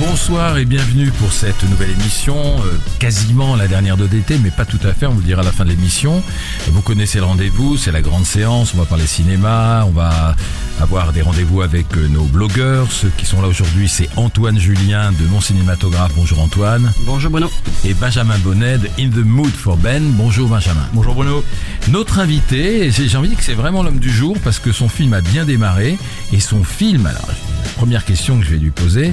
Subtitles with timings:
[0.00, 4.64] Bonsoir et bienvenue pour cette nouvelle émission, euh, quasiment la dernière de d'été, mais pas
[4.64, 6.22] tout à fait, on vous le dira à la fin de l'émission.
[6.68, 10.34] Vous connaissez le rendez-vous, c'est la grande séance, on va parler cinéma, on va
[10.80, 12.90] avoir des rendez-vous avec euh, nos blogueurs.
[12.90, 16.90] Ceux qui sont là aujourd'hui, c'est Antoine Julien de Mon Cinématographe, bonjour Antoine.
[17.04, 17.50] Bonjour Bruno.
[17.84, 20.88] Et Benjamin Bonnet de In the Mood for Ben, bonjour Benjamin.
[20.94, 21.44] Bonjour Bruno.
[21.88, 24.88] Notre invité, j'ai envie de dire que c'est vraiment l'homme du jour parce que son
[24.88, 25.98] film a bien démarré
[26.32, 29.12] et son film, alors la première question que je vais lui poser,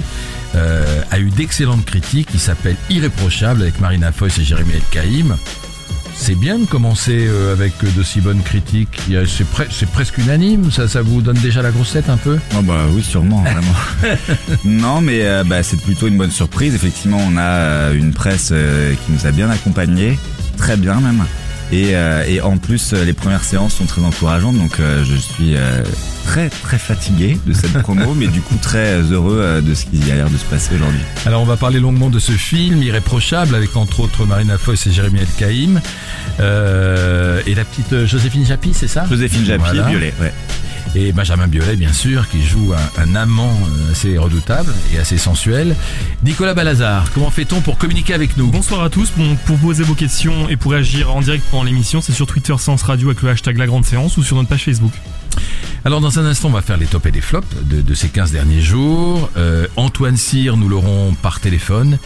[0.54, 2.28] euh, a eu d'excellentes critiques.
[2.34, 5.36] Il s'appelle Irréprochable avec Marina Foïs et Jérémy El Kaïm.
[6.20, 9.00] C'est bien de commencer euh, avec de si bonnes critiques.
[9.08, 10.72] C'est pre- c'est presque unanime.
[10.72, 12.38] Ça, ça vous donne déjà la grosse tête un peu?
[12.56, 14.18] Oh bah oui, sûrement, vraiment.
[14.64, 16.74] non, mais euh, bah, c'est plutôt une bonne surprise.
[16.74, 20.18] Effectivement, on a euh, une presse euh, qui nous a bien accompagnés,
[20.56, 21.24] très bien même.
[21.70, 25.14] Et, euh, et en plus, euh, les premières séances sont très encourageantes, donc euh, je
[25.16, 25.82] suis euh,
[26.24, 30.14] très très fatigué de cette promo, mais du coup très heureux de ce qui a
[30.14, 31.00] l'air de se passer aujourd'hui.
[31.26, 34.92] Alors on va parler longuement de ce film Irréprochable avec entre autres Marina Foïs et
[34.92, 35.26] Jérémy El
[36.40, 39.04] et la petite Joséphine Japy, c'est ça?
[39.08, 39.88] Joséphine Japy, Voilà.
[39.88, 40.32] Violet, ouais.
[40.94, 45.18] Et Benjamin Biolay, bien sûr, qui joue un, un amant euh, assez redoutable et assez
[45.18, 45.76] sensuel.
[46.24, 48.50] Nicolas Balazar, comment fait-on pour communiquer avec nous?
[48.50, 49.12] Bonsoir à tous.
[49.16, 52.54] Bon, pour poser vos questions et pour réagir en direct pendant l'émission, c'est sur Twitter
[52.58, 54.92] Séance Radio avec le hashtag La Grande Séance ou sur notre page Facebook.
[55.84, 58.08] Alors dans un instant, on va faire les tops et les flops de, de ces
[58.08, 59.30] 15 derniers jours.
[59.36, 61.98] Euh, Antoine Cyr, nous l'aurons par téléphone.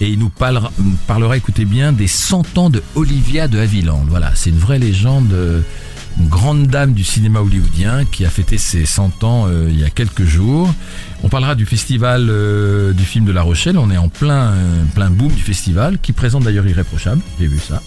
[0.00, 0.70] Et il nous parlera,
[1.06, 4.04] parlera, écoutez bien, des 100 ans de Olivia de Havilland.
[4.08, 5.62] Voilà, c'est une vraie légende, euh,
[6.18, 9.84] une grande dame du cinéma hollywoodien qui a fêté ses 100 ans euh, il y
[9.84, 10.72] a quelques jours.
[11.22, 13.78] On parlera du festival euh, du film de La Rochelle.
[13.78, 17.20] On est en plein, euh, plein boom du festival, qui présente d'ailleurs Irréprochable.
[17.38, 17.82] J'ai vu ça.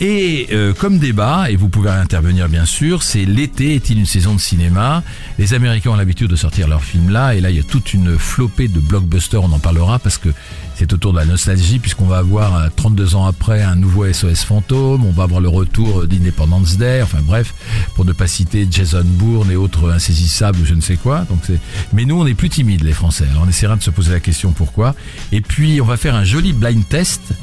[0.00, 4.40] Et comme débat, et vous pouvez intervenir bien sûr, c'est l'été est-il une saison de
[4.40, 5.02] cinéma?
[5.38, 7.94] Les Américains ont l'habitude de sortir leurs films là, et là il y a toute
[7.94, 10.28] une flopée de blockbusters, on en parlera parce que
[10.74, 14.44] c'est autour de la nostalgie, puisqu'on va avoir euh, 32 ans après un nouveau SOS
[14.44, 17.54] fantôme, on va avoir le retour d'Independence Day, enfin bref,
[17.94, 21.20] pour ne pas citer Jason Bourne et autres insaisissables ou je ne sais quoi.
[21.30, 21.60] Donc c'est...
[21.92, 24.20] Mais nous on est plus timides les Français, alors on essaiera de se poser la
[24.20, 24.94] question pourquoi.
[25.32, 27.34] Et puis on va faire un joli blind test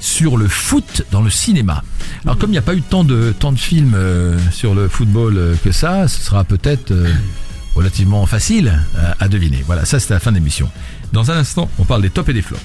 [0.00, 1.82] sur le foot dans le cinéma.
[2.24, 4.88] Alors comme il n'y a pas eu tant de tant de films euh, sur le
[4.88, 7.12] football euh, que ça, ce sera peut-être euh,
[7.74, 8.80] relativement facile
[9.20, 9.62] à, deviner.
[9.66, 10.68] Voilà, ça c'était la fin de l'émission.
[11.12, 12.60] Dans un instant, on parle des tops et des flops.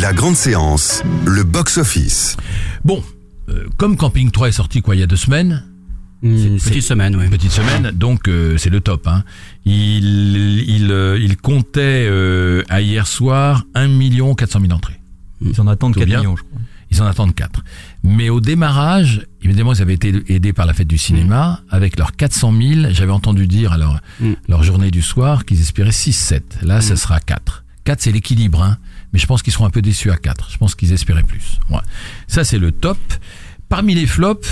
[0.00, 2.36] La Grande Séance, le box-office.
[2.84, 3.02] Bon,
[3.48, 5.64] euh, comme Camping 3 est sorti quoi il y a deux semaines,
[6.22, 7.24] Une c'est- petite semaine, oui.
[7.24, 9.06] une petite semaine, donc euh, c'est le top.
[9.06, 9.22] Hein.
[9.64, 15.00] Il il euh, il comptait euh, à hier soir 1 million 400 000 entrées.
[15.40, 16.18] Ils en attendent Tout 4 bien.
[16.20, 16.58] millions, je crois.
[16.90, 17.64] Ils en attendent 4.
[18.04, 21.60] Mais au démarrage, évidemment, ils avaient été aidés par la fête du cinéma.
[21.70, 24.32] Avec leurs 400 000, j'avais entendu dire à leur, Mm.
[24.48, 26.42] leur journée du soir qu'ils espéraient 6-7.
[26.62, 27.64] Là, ça sera 4.
[27.84, 28.62] 4, c'est l'équilibre.
[28.62, 28.78] Hein.
[29.14, 30.50] Mais je pense qu'ils seront un peu déçus à 4.
[30.52, 31.58] Je pense qu'ils espéraient plus.
[31.70, 31.78] Ouais.
[32.26, 32.98] Ça, c'est le top.
[33.70, 34.46] Parmi les flops...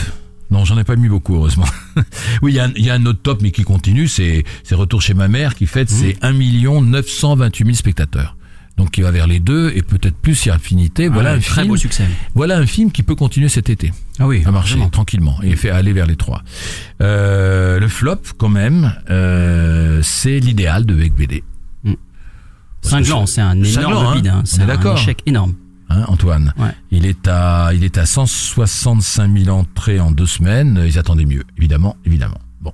[0.50, 1.64] Non, j'en ai pas mis beaucoup, heureusement.
[2.42, 4.44] oui, il y, a un- il y a un autre top, mais qui continue, c'est
[4.70, 6.32] Retour chez ma mère, qui fête ses 1
[6.82, 8.36] 928 000 spectateurs.
[8.76, 11.08] Donc, qui va vers les deux, et peut-être plus si affinité.
[11.08, 12.04] Voilà Ah, un très film beau succès.
[12.34, 14.90] voilà un film qui peut continuer cet été Ah oui, à marcher vraiment.
[14.90, 16.42] tranquillement et fait aller vers les trois.
[17.00, 21.44] Euh, le flop, quand même, euh, c'est l'idéal de Beck BD.
[22.82, 24.14] Cinglant, c'est un énorme hein.
[24.16, 24.26] bide.
[24.28, 24.42] hein.
[24.44, 25.54] C'est est un échec énorme.
[25.88, 26.70] Hein, Antoine, Ouais.
[26.90, 30.82] il est à il est à 165 000 entrées en deux semaines.
[30.86, 32.38] Ils attendaient mieux, évidemment, évidemment.
[32.62, 32.72] Bon,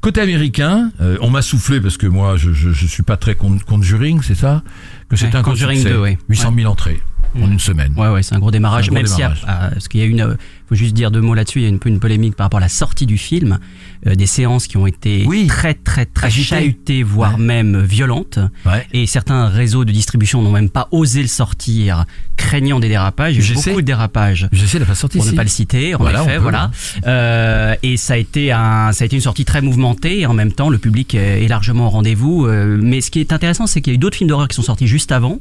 [0.00, 3.34] côté américain, euh, on m'a soufflé parce que moi je je, je suis pas très
[3.36, 4.62] con- conjuring, c'est ça?
[5.08, 5.84] Que Ouais, un Conjuring.
[5.84, 6.18] 2, oui.
[6.28, 7.00] 800 000 entrées.
[7.40, 7.92] En une semaine.
[7.96, 8.84] Ouais, ouais, c'est un gros démarrage.
[8.86, 9.44] C'est un gros même démarrage.
[9.46, 10.34] ah, parce qu'il y a une, euh,
[10.68, 11.60] faut juste dire deux mots là-dessus.
[11.60, 13.58] Il y a une peu une polémique par rapport à la sortie du film,
[14.06, 15.46] euh, des séances qui ont été Oui.
[15.46, 16.44] très, très, très Agitées.
[16.44, 17.40] chahutées, voire Ouais.
[17.44, 18.38] même violentes.
[18.66, 18.86] Ouais.
[18.92, 22.04] Et certains réseaux de distribution n'ont même pas osé le sortir,
[22.36, 23.34] craignant des dérapages.
[23.34, 23.70] Il y a eu J'essaie.
[23.70, 24.48] beaucoup de dérapages.
[24.52, 26.70] Je sais, il a pas sorti Pour ne pas le citer, en Voilà, effet, voilà.
[27.06, 30.20] Euh, et ça a été un, ça a été une sortie très mouvementée.
[30.20, 32.46] Et en même temps, le public est est largement au rendez-vous.
[32.46, 34.56] Euh, mais ce qui est intéressant, c'est qu'il y a eu d'autres films d'horreur qui
[34.56, 35.38] sont sortis juste avant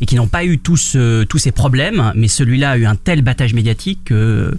[0.00, 2.12] et qui n'ont pas eu tous euh, tous ces problèmes.
[2.14, 4.56] Mais celui-là a eu un tel battage médiatique que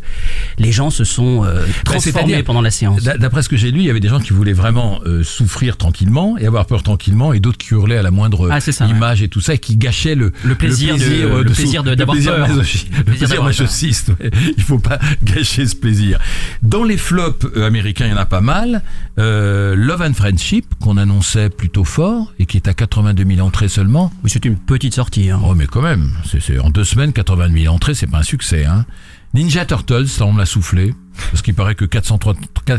[0.57, 3.03] les gens se sont euh, transformés Bah, c'est-à-dire- pendant la séance.
[3.03, 5.23] D'a- D'après ce que j'ai lu, il y avait des gens qui voulaient vraiment euh,
[5.23, 8.85] souffrir tranquillement et avoir peur tranquillement, et d'autres qui hurlaient à la moindre Ah, ça,
[8.87, 11.81] image et tout ça, et qui gâchaient le, Le plaisir de- euh, le de plaisir
[11.81, 12.47] sou- de- le d'avoir plaisir peur.
[12.47, 14.11] Le plaisir d'avoir masochiste.
[14.57, 16.19] Il faut pas gâcher ce plaisir.
[16.61, 18.81] Dans les flops euh, américains, il y en a pas mal.
[19.17, 23.67] Euh, Love and Friendship qu'on annonçait plutôt fort et qui est à 82 000 entrées
[23.69, 24.11] seulement.
[24.23, 25.28] Oui, c'est une petite sortie.
[25.31, 25.39] Hein.
[25.43, 28.23] Oh mais quand même, c'est c'est- en deux semaines 80 000 entrées, c'est pas un
[28.23, 28.65] succès.
[28.65, 28.85] Hein.
[29.33, 30.93] Ninja Turtles, ça on me l'a soufflé,
[31.29, 32.33] parce qu'il paraît que 403,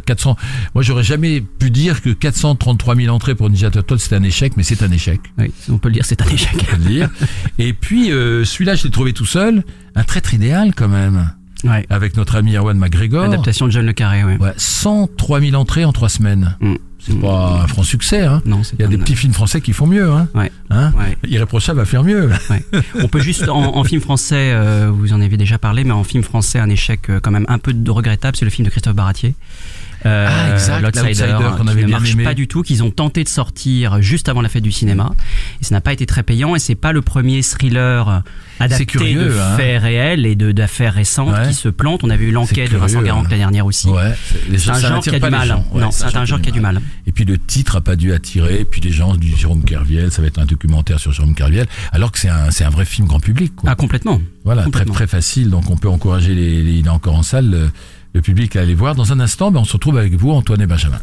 [0.05, 0.37] 400,
[0.75, 4.55] moi j'aurais jamais pu dire que 433 000 entrées pour Ninja Turtles c'est un échec,
[4.57, 6.51] mais c'est un échec, Oui, on peut le dire, c'est un échec.
[6.55, 7.11] on peut le dire.
[7.61, 9.63] Et puis euh, celui-là je l'ai trouvé tout seul,
[9.95, 11.31] un traître idéal quand même,
[11.63, 11.87] Ouais.
[11.91, 13.25] avec notre ami Erwan McGregor.
[13.25, 14.39] Adaptation de John le Carré, ouais.
[14.39, 16.57] Ouais, 103 000 entrées en trois semaines.
[16.61, 16.75] Mm.
[17.01, 18.23] C'est pas un franc succès.
[18.23, 18.43] Hein.
[18.45, 20.11] Non, Il y a des petits films français qui font mieux.
[20.11, 20.29] Hein.
[20.35, 20.53] Ouais.
[20.71, 20.93] Hein?
[20.99, 21.17] Ouais.
[21.29, 22.31] Irréprochable à faire mieux.
[22.51, 22.63] Ouais.
[23.03, 26.05] On peut juste en, en film français, euh, vous en avez déjà parlé, mais en
[26.05, 28.95] film français, un échec euh, quand même un peu regrettable, c'est le film de Christophe
[28.95, 29.35] Baratier.
[30.07, 32.25] Euh, Ah, l'Outsider, l'Outsider qu'on qui avait ne bien marche aimé.
[32.25, 35.13] pas du tout, qu'ils ont tenté de sortir juste avant la fête du cinéma,
[35.61, 36.57] et ça n'a pas été très payant.
[36.57, 38.23] Et c'est pas le premier thriller
[38.59, 39.57] adapté curieux, de hein.
[39.57, 41.49] faits réels et de d'affaires récentes Ouais.
[41.49, 42.03] qui se plante.
[42.05, 43.25] On avait eu l'enquête de Vincent Garand hein.
[43.25, 43.89] l'année dernière aussi.
[43.89, 44.15] Ouais,
[44.57, 45.63] c'est- un genre qui a du mal.
[45.73, 46.81] Ouais, non, c'est un genre qui a du mal.
[47.07, 48.61] Et puis le titre a pas dû attirer.
[48.61, 51.67] Et puis les gens du Jérôme Kerviel, ça va être un documentaire sur Jérôme Kerviel,
[51.93, 53.55] alors que c'est un, c'est un vrai film grand public.
[53.57, 53.71] Quoi.
[53.71, 54.21] Ah, complètement.
[54.45, 55.51] voilà, très très facile.
[55.51, 57.71] Donc on peut encourager les, les- il est encore en salle, le,
[58.13, 58.95] le public à aller voir.
[58.95, 61.01] Dans un instant, ben, on se retrouve avec vous, Antoine et Benjamin.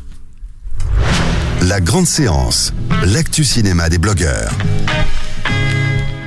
[1.63, 2.73] La grande séance,
[3.05, 4.51] l'actu cinéma des blogueurs.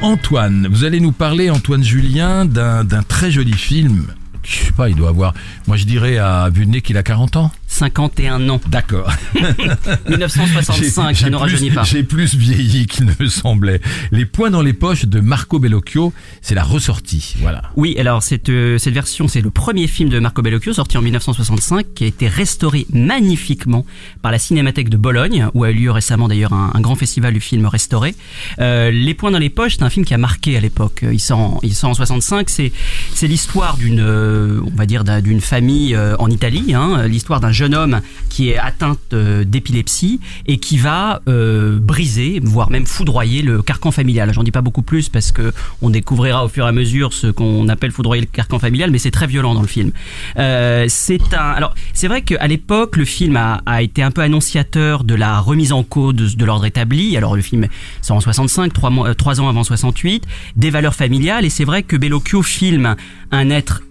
[0.02, 4.06] Antoine, vous allez nous parler, Antoine Julien, d'un d'un très joli film.
[4.42, 5.34] Je sais pas, il doit avoir,
[5.66, 7.52] moi je dirais à vue de nez qu'il a 40 ans.
[7.66, 8.60] 51 ans.
[8.68, 9.10] D'accord.
[10.08, 11.84] 1965, ça ne rajeunit pas.
[11.84, 13.80] J'ai plus vieilli qu'il ne me semblait.
[14.10, 17.36] Les points dans les poches de Marco Bellocchio, c'est la ressortie.
[17.40, 17.62] Voilà.
[17.76, 21.02] Oui, alors cette, euh, cette version, c'est le premier film de Marco Bellocchio sorti en
[21.02, 23.84] 1965 qui a été restauré magnifiquement
[24.22, 27.32] par la Cinémathèque de Bologne où a eu lieu récemment d'ailleurs un, un grand festival
[27.32, 28.14] du film restauré.
[28.60, 31.04] Euh, les points dans les poches, c'est un film qui a marqué à l'époque.
[31.10, 32.72] Il sort en, il sort en 65, c'est
[33.14, 37.40] c'est l'histoire d'une euh, on va dire d'un- d'une famille euh, en Italie, hein, l'histoire
[37.40, 42.86] d'un jeune homme qui est atteint euh, d'épilepsie et qui va euh, briser, voire même
[42.86, 44.32] foudroyer le carcan familial.
[44.32, 47.26] J'en dis pas beaucoup plus parce que on découvrira au fur et à mesure ce
[47.26, 49.92] qu'on appelle foudroyer le carcan familial, mais c'est très violent dans le film.
[50.38, 55.04] Euh, c'est un, alors c'est vrai qu'à l'époque le film a, été un peu annonciateur
[55.04, 57.16] de la remise en cause de, l'ordre établi.
[57.16, 57.66] Alors le film
[58.02, 60.24] sort en 65, trois, euh, trois ans avant 68,
[60.56, 62.96] des valeurs familiales et c'est vrai que Bellocchio filme
[63.30, 63.89] un être euh,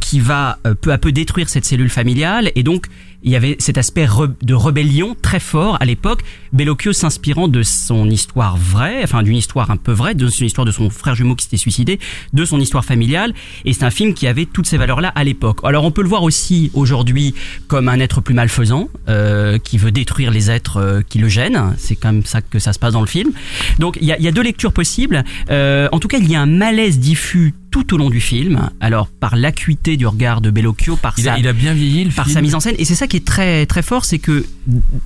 [0.00, 2.52] qui va euh, peu à peu détruire cette cellule familiale.
[2.54, 2.86] Et donc
[3.22, 4.06] il y avait cet aspect
[4.42, 6.22] de rébellion très fort à l'époque.
[6.52, 10.64] Bellocchio s'inspirant de son histoire vraie, enfin d'une histoire un peu vraie, de son histoire
[10.64, 11.98] de son frère jumeau qui s'était suicidé,
[12.32, 13.34] de son histoire familiale.
[13.64, 15.60] Et c'est un film qui avait toutes ces valeurs-là à l'époque.
[15.64, 17.34] Alors on peut le voir aussi aujourd'hui
[17.68, 21.74] comme un être plus malfaisant, euh, qui veut détruire les êtres euh, qui le gênent.
[21.78, 23.32] C'est comme ça que ça se passe dans le film.
[23.78, 25.24] Donc il y a, il y a deux lectures possibles.
[25.50, 28.70] Euh, en tout cas, il y a un malaise diffus tout au long du film.
[28.80, 32.04] Alors par l'acuité du regard de Bellocchio, par Il sa a, il a bien vieilli
[32.04, 32.34] le par film.
[32.34, 32.76] sa mise en scène.
[32.78, 34.46] Et c'est ça qui est très très fort, c'est que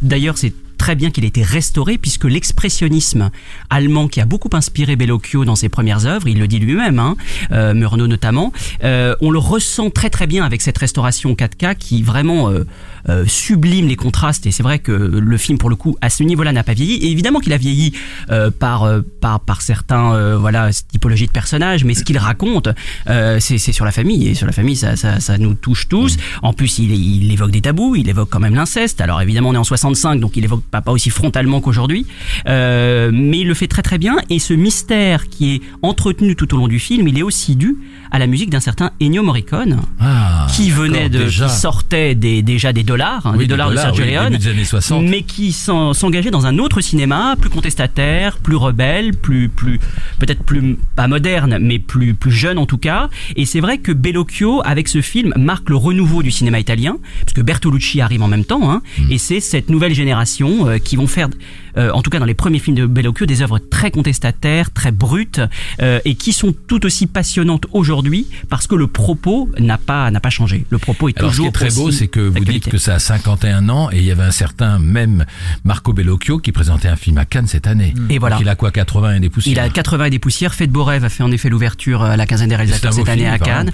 [0.02, 3.30] d'ailleurs c'est très bien qu'il ait été restauré puisque l'expressionnisme
[3.68, 7.16] allemand qui a beaucoup inspiré Bellocchio dans ses premières œuvres, il le dit lui-même, hein,
[7.52, 8.50] euh, Murnau notamment,
[8.82, 12.64] euh, on le ressent très très bien avec cette restauration 4K qui vraiment euh,
[13.08, 14.46] euh, sublime les contrastes.
[14.46, 16.94] Et c'est vrai que le film pour le coup à ce niveau-là n'a pas vieilli.
[16.94, 17.92] Et évidemment qu'il a vieilli
[18.30, 21.84] euh, par, euh, par par certains euh, voilà typologies de personnages.
[21.84, 22.68] Mais ce qu'il raconte
[23.06, 24.28] c'est sur la famille.
[24.28, 26.16] Et sur la famille ça ça, ça nous touche tous.
[26.42, 27.96] En plus il, il évoque des tabous.
[27.96, 29.00] Il évoque quand même l'inceste.
[29.00, 32.06] Alors évidemment on est en 65 donc il évoque pas, pas aussi frontalement qu'aujourd'hui.
[32.46, 34.16] Mais il le fait très très bien.
[34.28, 37.76] Et ce mystère qui est entretenu tout au long du film il est aussi dû
[38.10, 42.72] à la musique d'un certain Ennio Morricone Ah, qui venait de qui sortait des, déjà
[42.72, 45.04] des dollars hein, Oui, des dollars de Sergio oui, Leone début des années 60.
[45.08, 49.80] mais qui s'en- s'engageait dans un autre cinéma plus contestataire, plus rebelle, plus plus
[50.18, 53.08] peut-être plus pas moderne, mais plus plus jeune en tout cas.
[53.36, 57.32] Et c'est vrai que Bellocchio avec ce film marque le renouveau du cinéma italien, parce
[57.32, 59.12] que Bertolucci arrive en même temps, hein, Mm.
[59.12, 61.28] et c'est cette nouvelle génération euh, qui vont faire
[61.76, 64.92] euh, en tout cas dans les premiers films de Bellocchio, des œuvres très contestataires, très
[64.92, 65.40] brutes,
[65.82, 70.20] euh, et qui sont tout aussi passionnantes aujourd'hui parce que le propos n'a pas n'a
[70.20, 70.64] pas changé.
[70.70, 72.78] Le propos est Alors, ce qui toujours est très beau, c'est que vous dites que
[72.78, 75.24] ça a 51 ans et il y avait un certain même
[75.64, 77.94] Marco Bellocchio qui présentait un film à Cannes cette année.
[78.08, 78.36] Et voilà.
[78.36, 80.54] Donc, il a quoi 80 et des poussières Il a 80 et des poussières.
[80.54, 83.22] Fête Beau Rêve a fait en effet l'ouverture à la quinzaine des réalisateurs cette année
[83.22, 83.70] film, à Cannes,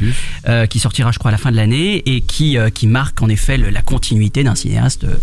[0.49, 3.23] euh, qui sortira je crois à la fin de l'année et qui euh, qui marque
[3.23, 5.15] en effet le- la continuité d'un cinéaste euh,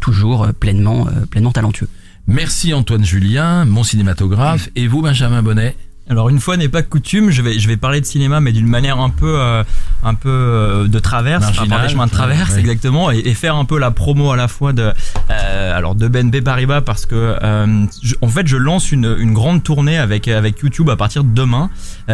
[0.00, 1.88] toujours euh, pleinement euh, pleinement talentueux.
[2.26, 4.70] Merci Antoine Julien, mon cinématographe.
[4.76, 5.76] Et vous, Benjamin Bonnet
[6.10, 8.66] Alors une fois n'est pas coutume, je vais je vais parler de cinéma mais d'une
[8.66, 9.64] manière un peu euh,
[10.02, 12.60] un peu euh, de traverse, Marginale, par des chemins de traverse ouais.
[12.60, 14.92] exactement et, et faire un peu la promo à la fois de
[15.30, 16.08] euh, alors de
[16.40, 20.58] Paribas parce que euh, je- en fait je lance une, une grande tournée avec avec
[20.60, 21.70] YouTube à partir de demain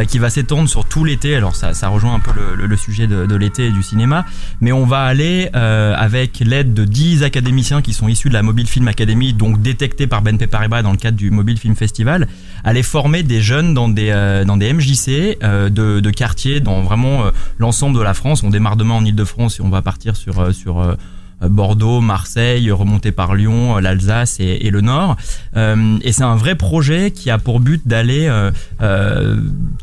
[0.06, 1.34] qui va s'étendre sur tout l'été.
[1.34, 3.82] Alors ça ça rejoint un peu le, le- le sujet de, de l'été et du
[3.82, 4.24] cinéma,
[4.60, 8.68] mais on va aller avec l'aide de 10 académiciens qui sont issus de la Mobile
[8.68, 12.28] Film Academy donc détectés par BNP Paribas dans le cadre du Mobile Film Festival
[12.62, 16.82] aller former des jeunes dans des euh, dans des MJC euh, de, de quartiers dans
[16.82, 18.42] vraiment euh, l'ensemble de la France.
[18.42, 20.96] On démarre demain en Ile-de-France et on va partir sur sur
[21.42, 25.16] Bordeaux, Marseille, remonter par Lyon, l'Alsace et, le Nord.
[25.56, 28.30] Et c'est un vrai projet qui a pour but d'aller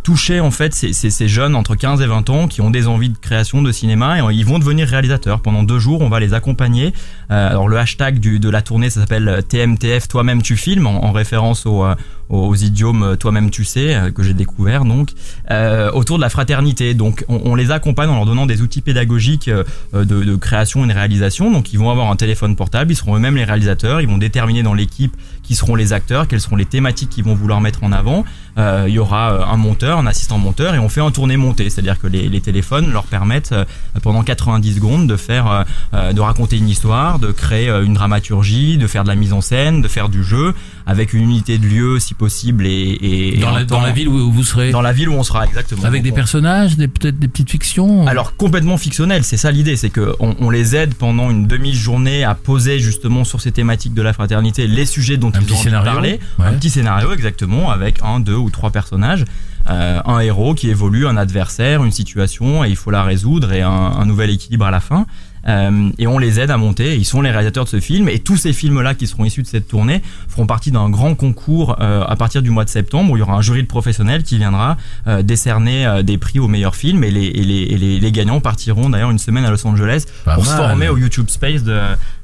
[0.04, 3.10] toucher en fait ces, ces, jeunes entre 15 et 20 ans qui ont des envies
[3.10, 5.42] de création de cinéma et ils vont devenir réalisateurs.
[5.42, 6.94] Pendant deux jours, on va les accompagner.
[7.30, 11.84] Alors le hashtag de la tournée, ça s'appelle TMTF, toi-même tu filmes, en référence au,
[12.30, 15.12] aux idiomes euh, toi-même tu sais euh, que j'ai découvert donc
[15.52, 16.94] euh, autour de la fraternité.
[16.94, 20.94] Donc on, les accompagne en leur donnant des outils pédagogiques de, de création et de
[20.94, 21.52] réalisation.
[21.52, 24.64] Donc ils vont avoir un téléphone portable, ils seront eux-mêmes les réalisateurs, ils vont déterminer
[24.64, 25.16] dans l'équipe
[25.48, 28.26] qui seront les acteurs, quelles seront les thématiques qu'ils vont vouloir mettre en avant.
[28.58, 31.38] Euh, il y aura euh, un monteur, un assistant monteur et on fait un tourné
[31.38, 33.66] monté, c'est-à-dire que les, les téléphones leur permettent euh,
[34.02, 38.88] pendant 90 secondes de faire, euh, de raconter une histoire, de créer une dramaturgie, de
[38.88, 40.54] faire de la mise en scène, de faire du jeu
[40.86, 44.32] avec une unité de lieu si possible et, dans la, dans temps- la ville où
[44.32, 45.84] vous serez dans la ville où on sera exactement.
[45.86, 49.76] Avec des on- personnages, des- peut-être des petites fictions alors complètement fictionnel, c'est ça l'idée,
[49.78, 53.94] c'est que on, on les aide pendant une demi-journée à poser justement sur ces thématiques
[53.94, 56.46] de la fraternité les sujets dont Un petit scénario, parler, ouais.
[56.46, 59.26] un petit scénario exactement avec un, deux ou trois personnages,
[59.70, 63.62] euh, un héros qui évolue, un adversaire, une situation et il faut la résoudre et
[63.62, 65.06] un, un nouvel équilibre à la fin.
[65.48, 66.96] Euh, et on les aide à monter.
[66.96, 69.48] Ils sont les réalisateurs de ce film et tous ces films-là qui seront issus de
[69.48, 73.18] cette tournée feront partie d'un grand concours euh, à partir du mois de septembre où
[73.18, 74.78] il y aura un jury de professionnels qui viendra
[75.08, 78.42] euh, décerner des prix aux meilleurs films et les, et les, et les, les gagnants
[78.42, 81.80] partiront d'ailleurs une semaine à Los Angeles Pas pour se former au YouTube Space de,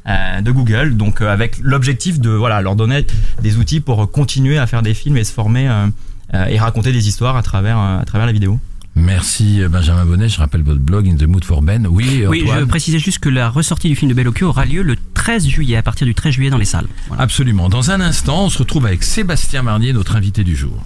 [0.06, 0.96] de Google.
[0.98, 3.06] Donc euh, avec l'objectif de voilà leur donner
[3.42, 5.88] des outils pour continuer à faire des films et se former euh,
[6.34, 8.60] euh, et raconter des histoires à travers euh, à travers la vidéo.
[8.96, 11.88] Merci euh, Benjamin Bonnet, je rappelle votre blog In the Mood for Ben.
[11.88, 14.82] Oui, Oui, Antoine je précisais juste que la ressortie du film de Bellocchio aura lieu
[14.84, 16.88] le 13 juillet, à partir du 13 juillet dans les salles.
[17.08, 17.24] Voilà.
[17.24, 17.70] Absolument.
[17.70, 20.78] Dans un instant, on se retrouve avec Sébastien Marnier, notre invité du jour.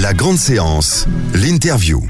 [0.00, 2.08] La grande séance, l'interview.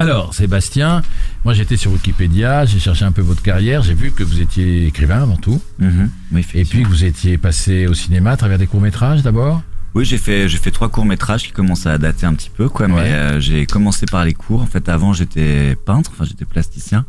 [0.00, 1.02] Alors, Sébastien,
[1.44, 4.86] moi j'étais sur Wikipédia, j'ai cherché un peu votre carrière, j'ai vu que vous étiez
[4.86, 6.10] écrivain avant tout, Mhm.
[6.32, 9.62] Oui, et puis que vous étiez passé au cinéma à travers des courts-métrages d'abord?
[9.94, 12.68] Oui, j'ai fait j'ai fait trois courts métrages qui commencent à dater un petit peu
[12.68, 13.00] quoi, mais Ouais.
[13.12, 14.62] euh, j'ai commencé par les cours.
[14.62, 17.04] En fait, avant j'étais peintre, enfin j'étais plasticien,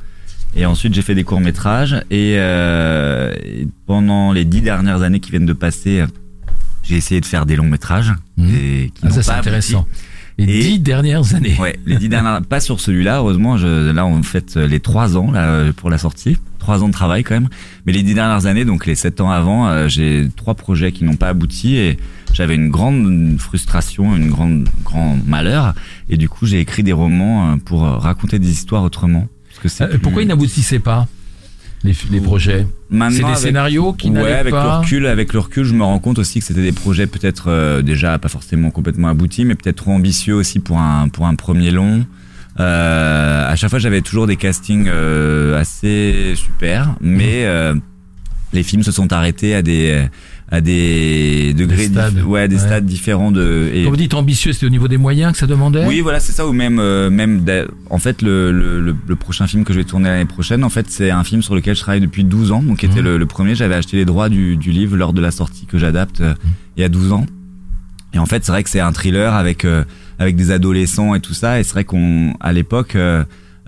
[0.56, 1.96] et ensuite j'ai fait des courts métrages.
[2.12, 6.06] Et, euh, et pendant les dix dernières années qui viennent de passer,
[6.84, 8.50] j'ai essayé de faire des longs métrages Mhm.
[8.56, 9.76] et qui Ah, ça c'est abouti.
[10.38, 11.56] Les Et- dix dernières années.
[11.60, 13.58] Ouais, les dix dernières, pas sur celui-là, heureusement.
[13.58, 16.94] Je, là, on fête les trois ans là euh, pour la sortie, trois ans de
[16.94, 17.48] travail quand même.
[17.86, 21.06] Mais les dix dernières années, donc les sept ans avant, euh, j'ai trois projets qui
[21.06, 21.98] n'ont pas abouti et
[22.34, 25.74] j'avais une grande frustration, une grande grand malheur.
[26.10, 29.28] Et du coup, j'ai écrit des romans euh, pour euh, raconter des histoires autrement.
[29.62, 31.08] Parce que Euh, plus- pourquoi ils n'aboutissaient pas?
[31.86, 35.32] Les, les projets C'est des avec- scénarios qui ouais, n'allaient avec pas le recul, avec
[35.34, 38.28] le recul, je me rends compte aussi que c'était des projets peut-être euh, déjà pas
[38.30, 42.06] forcément complètement aboutis, mais peut-être trop ambitieux aussi pour un pour un premier long.
[42.60, 47.76] Euh, à chaque fois, j'avais toujours des castings euh, assez super, mais euh,
[48.54, 50.06] les films se sont arrêtés à des
[50.52, 52.22] à des degrés, stades.
[52.22, 52.62] ouais, des Ouais.
[52.62, 53.70] stades différents de.
[53.74, 56.20] et- Quand vous dites ambitieux, c'était au niveau des moyens que ça demandait oui, voilà,
[56.20, 57.44] c'est ça, ou même, euh, même,
[57.90, 60.86] en fait, le, le, le, prochain film que je vais tourner l'année prochaine, en fait,
[60.90, 63.06] c'est un film sur lequel je travaille depuis 12 ans, donc qui était Mhm.
[63.06, 63.56] le, le premier.
[63.56, 66.36] J'avais acheté les droits du, du livre lors de la sortie que j'adapte euh,
[66.78, 67.26] il y a 12 ans.
[68.14, 69.84] Et en fait, c'est vrai que c'est un thriller avec euh,
[70.20, 71.60] avec des adolescents et tout ça.
[71.60, 73.24] Et c'est vrai qu'on, à l'époque, euh,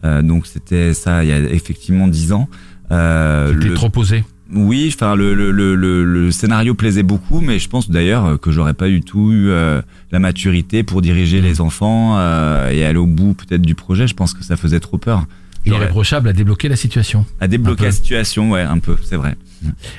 [0.05, 2.47] euh, donc c'était ça, il y a effectivement 10 ans.
[2.91, 4.23] Euh, C'était le- trop posé.
[4.53, 8.37] Oui, enfin le, le, le, le, le scénario plaisait beaucoup, mais je pense d'ailleurs euh,
[8.37, 12.85] que j'aurais pas du tout eu euh, la maturité pour diriger les enfants euh, et
[12.85, 14.07] aller au bout peut-être du projet.
[14.07, 15.25] Je pense que ça faisait trop peur.
[15.65, 17.25] Irréprochable a débloqué la situation.
[17.41, 19.35] A débloqué la situation, ouais, un peu, c'est vrai.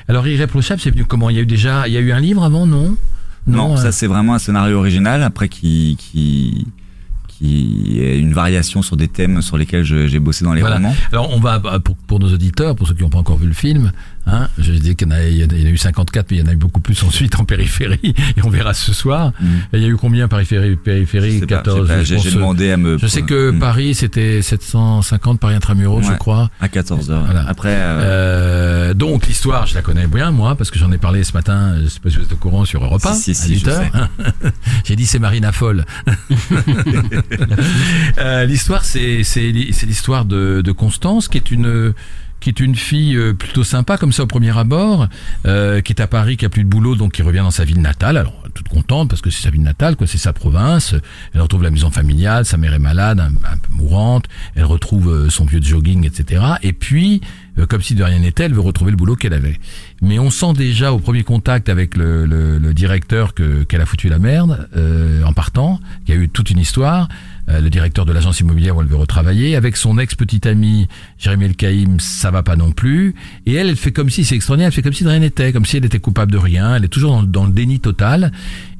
[0.07, 1.29] Alors Irréprochable, c'est venu comment?
[1.29, 2.95] Il y a eu déjà, il y a eu un livre avant, non?
[3.45, 6.67] Non, ça c'est vraiment un scénario original après qui qui
[7.27, 10.93] qui est une variation sur des thèmes sur lesquels j'ai bossé dans les romans.
[11.11, 13.53] Alors on va pour, pour, nos auditeurs, pour ceux qui n'ont pas encore vu le
[13.53, 13.91] film,
[14.31, 16.57] Hein je dis qu'il y, en a, eu 54, mais il y en a eu
[16.57, 17.99] beaucoup plus ensuite en périphérie,
[18.37, 19.33] et on verra ce soir.
[19.39, 19.47] Mm.
[19.73, 22.97] Il y a eu combien périphérie, périphérie 14 J'ai demandé à me.
[22.97, 23.59] Je sais que mm.
[23.59, 26.49] Paris c'était 750 Paris intramuros, je crois.
[26.59, 27.25] À 14 heures.
[27.47, 27.75] Après.
[27.75, 28.79] Euh...
[28.89, 31.75] Euh, donc l'histoire, je la connais bien moi, parce que j'en ai parlé ce matin.
[31.81, 33.63] Je sais pas si vous êtes au courant sur Europe 1 si, si,
[34.85, 35.85] J'ai dit c'est Marina folle.
[38.17, 41.93] euh, l'histoire, c'est c'est l'histoire de, de Constance, qui est une
[42.39, 45.07] qui est une fille euh, plutôt sympa comme ça au premier abord,
[45.45, 47.65] euh, qui est à Paris, qui a plus de boulot, donc qui revient dans sa
[47.65, 48.17] ville natale.
[48.17, 50.95] Alors toute contente parce que c'est sa ville natale, quoi, c'est sa province.
[51.33, 54.25] Elle retrouve la maison familiale, sa mère est malade, un, peu mourante.
[54.55, 56.43] Elle retrouve euh, son vieux jogging, etc.
[56.63, 57.21] Et puis,
[57.67, 59.59] comme si de rien n'était, elle veut retrouver le boulot qu'elle avait.
[60.01, 63.85] Mais on sent déjà au premier contact avec le, le, le directeur que qu'elle a
[63.85, 64.69] foutu la merde
[65.25, 65.81] en partant.
[66.07, 67.09] Il y a eu toute une histoire.
[67.49, 69.55] Euh, le directeur de l'agence immobilière où elle veut retravailler.
[69.55, 70.87] Avec son ex-petite amie,
[71.17, 73.15] Jérémy El Kaïm, ça va pas non plus.
[73.45, 75.51] Et elle, elle fait comme si, c'est extraordinaire, elle fait comme si de rien n'était,
[75.51, 76.75] comme si elle était coupable de rien.
[76.75, 78.31] Elle est toujours dans, le déni total.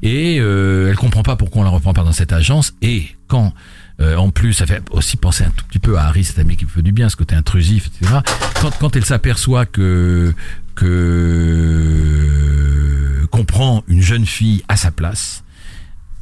[0.02, 2.74] Et euh, elle comprend pas pourquoi on la reprend pas dans cette agence.
[2.82, 3.52] Et quand...
[4.00, 6.56] Euh, en plus, ça fait aussi penser un tout petit peu à Harry, cet ami
[6.56, 8.20] qui me fait du bien, ce côté intrusif, etc.
[8.58, 10.32] Quand, quand elle s'aperçoit que
[10.74, 10.86] que
[13.30, 15.44] qu'on prend une jeune fille à sa place,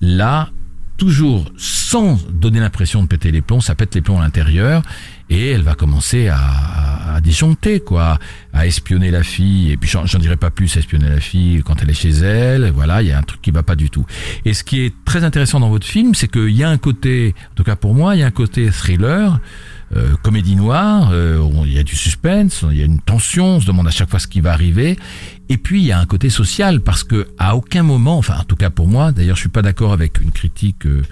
[0.00, 0.50] là,
[0.99, 4.83] toujours sans donner l'impression de péter les plombs, ça pète les plombs à l'intérieur
[5.31, 6.38] et elle va commencer à,
[7.14, 8.19] à disjoncter quoi,
[8.52, 11.90] à espionner la fille et puis j'en dirai pas plus espionner la fille quand elle
[11.90, 14.05] est chez elle, voilà, il y a un truc qui va pas du tout.
[14.45, 17.35] Et ce qui est très intéressant dans votre film, c'est qu'il y a un côté,
[17.52, 19.40] en tout cas pour moi, il y a un côté thriller
[19.97, 23.61] euh, comédie noire, euh, il y a du suspense, il y a une tension, on
[23.61, 24.99] se demande à chaque fois ce qui va arriver.
[25.49, 28.45] Et puis il y a un côté social parce que à aucun moment, enfin en
[28.45, 31.02] tout cas pour moi, d'ailleurs je suis pas d'accord avec une critique euh,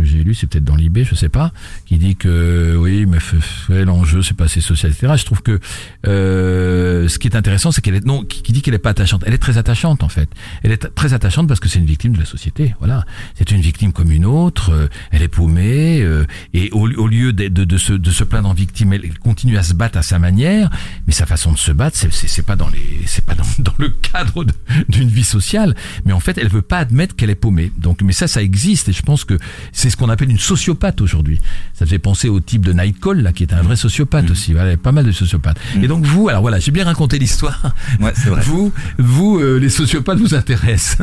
[0.00, 1.52] que j'ai lu, c'est peut-être dans l'IB, je sais pas,
[1.86, 3.18] qui dit que oui, mais
[3.84, 5.14] l'enjeu c'est pas assez social, etc.
[5.16, 5.60] Je trouve que
[6.06, 9.22] euh, ce qui est intéressant, c'est qu'elle est non, qui, dit qu'elle est pas attachante.
[9.26, 10.28] Elle est très attachante en fait.
[10.62, 12.74] Elle est très attachante parce que c'est une victime de la société.
[12.78, 13.04] Voilà,
[13.36, 14.70] c'est une victime comme une autre.
[14.70, 18.24] Euh, elle est paumée euh, et au, au lieu de, de, de, se, de se
[18.24, 20.70] plaindre en victime, elle continue à se battre à sa manière.
[21.06, 23.74] Mais sa façon de se battre, c'est c'est pas dans les, c'est pas dans, dans
[23.78, 24.44] le cadre
[24.88, 25.74] d'une vie sociale.
[26.04, 27.72] Mais en fait, elle veut pas admettre qu'elle est paumée.
[27.78, 29.38] Donc, mais ça, ça existe et je pense que
[29.90, 31.40] ce qu'on appelle une sociopathe aujourd'hui.
[31.74, 34.32] Ça fait penser au type de Nightcall, là, qui est un vrai sociopathe mm.
[34.32, 34.52] aussi.
[34.52, 35.58] Voilà, il y a pas mal de sociopathes.
[35.76, 35.84] Mm.
[35.84, 37.74] Et donc vous, alors voilà, j'ai bien raconté l'histoire.
[38.00, 38.40] Ouais, c'est vrai.
[38.42, 40.98] Vous, vous, euh, les sociopathes vous intéressent.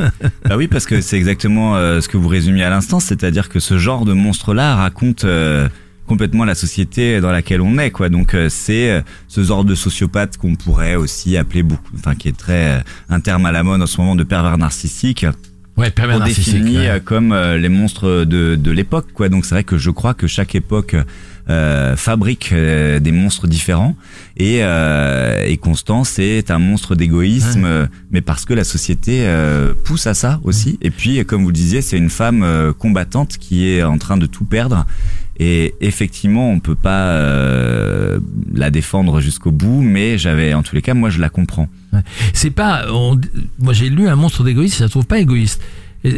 [0.48, 3.60] bah oui, parce que c'est exactement euh, ce que vous résumiez à l'instant, c'est-à-dire que
[3.60, 5.68] ce genre de monstre-là raconte euh,
[6.06, 10.56] complètement la société dans laquelle on est quoi donc c'est ce genre de sociopathe qu'on
[10.56, 14.00] pourrait aussi appeler beaucoup enfin qui est très un terme à la mode en ce
[14.00, 15.26] moment de pervers narcissique
[15.78, 19.28] ouais, pervers défini comme euh, les monstres de, de l'époque quoi.
[19.28, 20.96] Donc c'est vrai que je crois que chaque époque
[21.50, 23.96] euh, fabrique euh, des monstres différents.
[24.36, 29.26] Et, euh, et Constance est un monstre d'égoïsme mais parce que la société
[29.84, 30.78] pousse à ça aussi.
[30.82, 34.26] Et puis comme vous le disiez c'est une femme combattante qui est en train de
[34.26, 34.86] tout perdre
[35.38, 38.18] et effectivement, on peut pas euh,
[38.52, 41.68] la défendre jusqu'au bout, mais j'avais, en tous les cas, moi, je la comprends.
[42.32, 42.86] C'est pas,
[43.58, 45.62] moi, j'ai lu un monstre d'égoïste, je la trouve pas égoïste.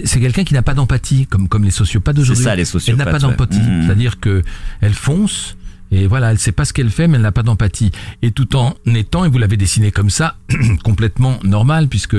[0.04, 2.44] C'est quelqu'un qui n'a pas d'empathie, comme comme les sociopathes d'aujourd'hui.
[2.44, 3.00] C'est ça, les sociopathes.
[3.00, 3.82] Elle n'a pas d'empathie, mmh.
[3.86, 4.42] c'est-à-dire que
[4.80, 5.56] elle fonce.
[5.92, 7.90] Et voilà, elle sait pas ce qu'elle fait, mais elle n'a pas d'empathie.
[8.22, 10.36] Et tout en étant, et vous l'avez dessiné comme ça,
[10.84, 12.16] complètement normal, puisque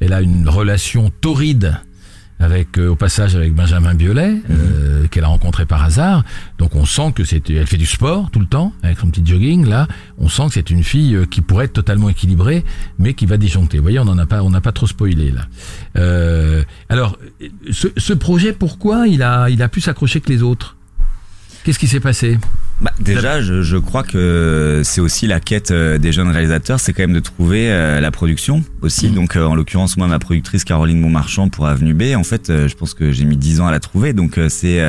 [0.00, 1.76] elle a une relation torride
[2.42, 4.42] avec euh, au passage avec Benjamin Biolay mhm.
[4.50, 6.24] euh, qu'elle a rencontré par hasard.
[6.58, 9.24] Donc on sent que c'est elle fait du sport tout le temps avec son petit
[9.24, 9.86] jogging là.
[10.18, 12.64] On sent que c'est une fille euh, qui pourrait être totalement équilibrée
[12.98, 13.78] mais qui va disjoncter.
[13.78, 15.46] Vous voyez, on en a pas on n'a pas trop spoilé là.
[15.96, 17.16] Euh, alors
[17.70, 20.76] ce, ce projet pourquoi il a il a pu s'accrocher que les autres?
[21.64, 22.38] Qu'est-ce qui s'est passé?
[22.82, 26.92] Bah, déjà, je, je, crois que c'est aussi la quête euh, des jeunes réalisateurs, c'est
[26.92, 29.08] quand même de trouver euh, la production aussi.
[29.08, 29.14] Mm.
[29.14, 32.74] Donc, euh, en l'occurrence, moi, ma productrice Caroline Montmarchand pour Avenue B, en fait, je
[32.74, 34.12] pense que j'ai mis 10 ans à la trouver.
[34.12, 34.80] Donc, c'est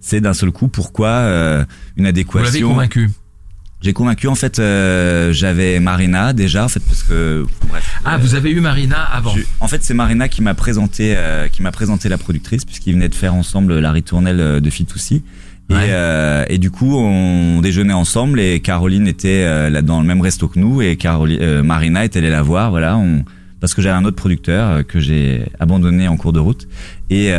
[0.00, 2.40] c'est d'un seul coup pourquoi une adéquation.
[2.40, 3.10] Vous l'avez convaincu
[3.82, 8.50] j'ai convaincu en fait j'avais Marina déjà en fait parce que bref, ah vous avez
[8.50, 11.14] eu Marina avant en fait c'est Marina qui m'a présenté
[11.52, 15.22] qui m'a présenté la productrice puisqu'ils venaient de faire ensemble la ritournelle de Fitoussi
[15.70, 20.06] et, euh, et, du coup, on déjeunait ensemble et Caroline était euh, là dans le
[20.06, 22.70] même resto que nous et Caroline, euh, Marina est allée la voir.
[22.70, 23.24] Voilà, on,
[23.60, 26.68] parce que j'avais un autre producteur que j'ai abandonné en cours de route
[27.10, 27.32] et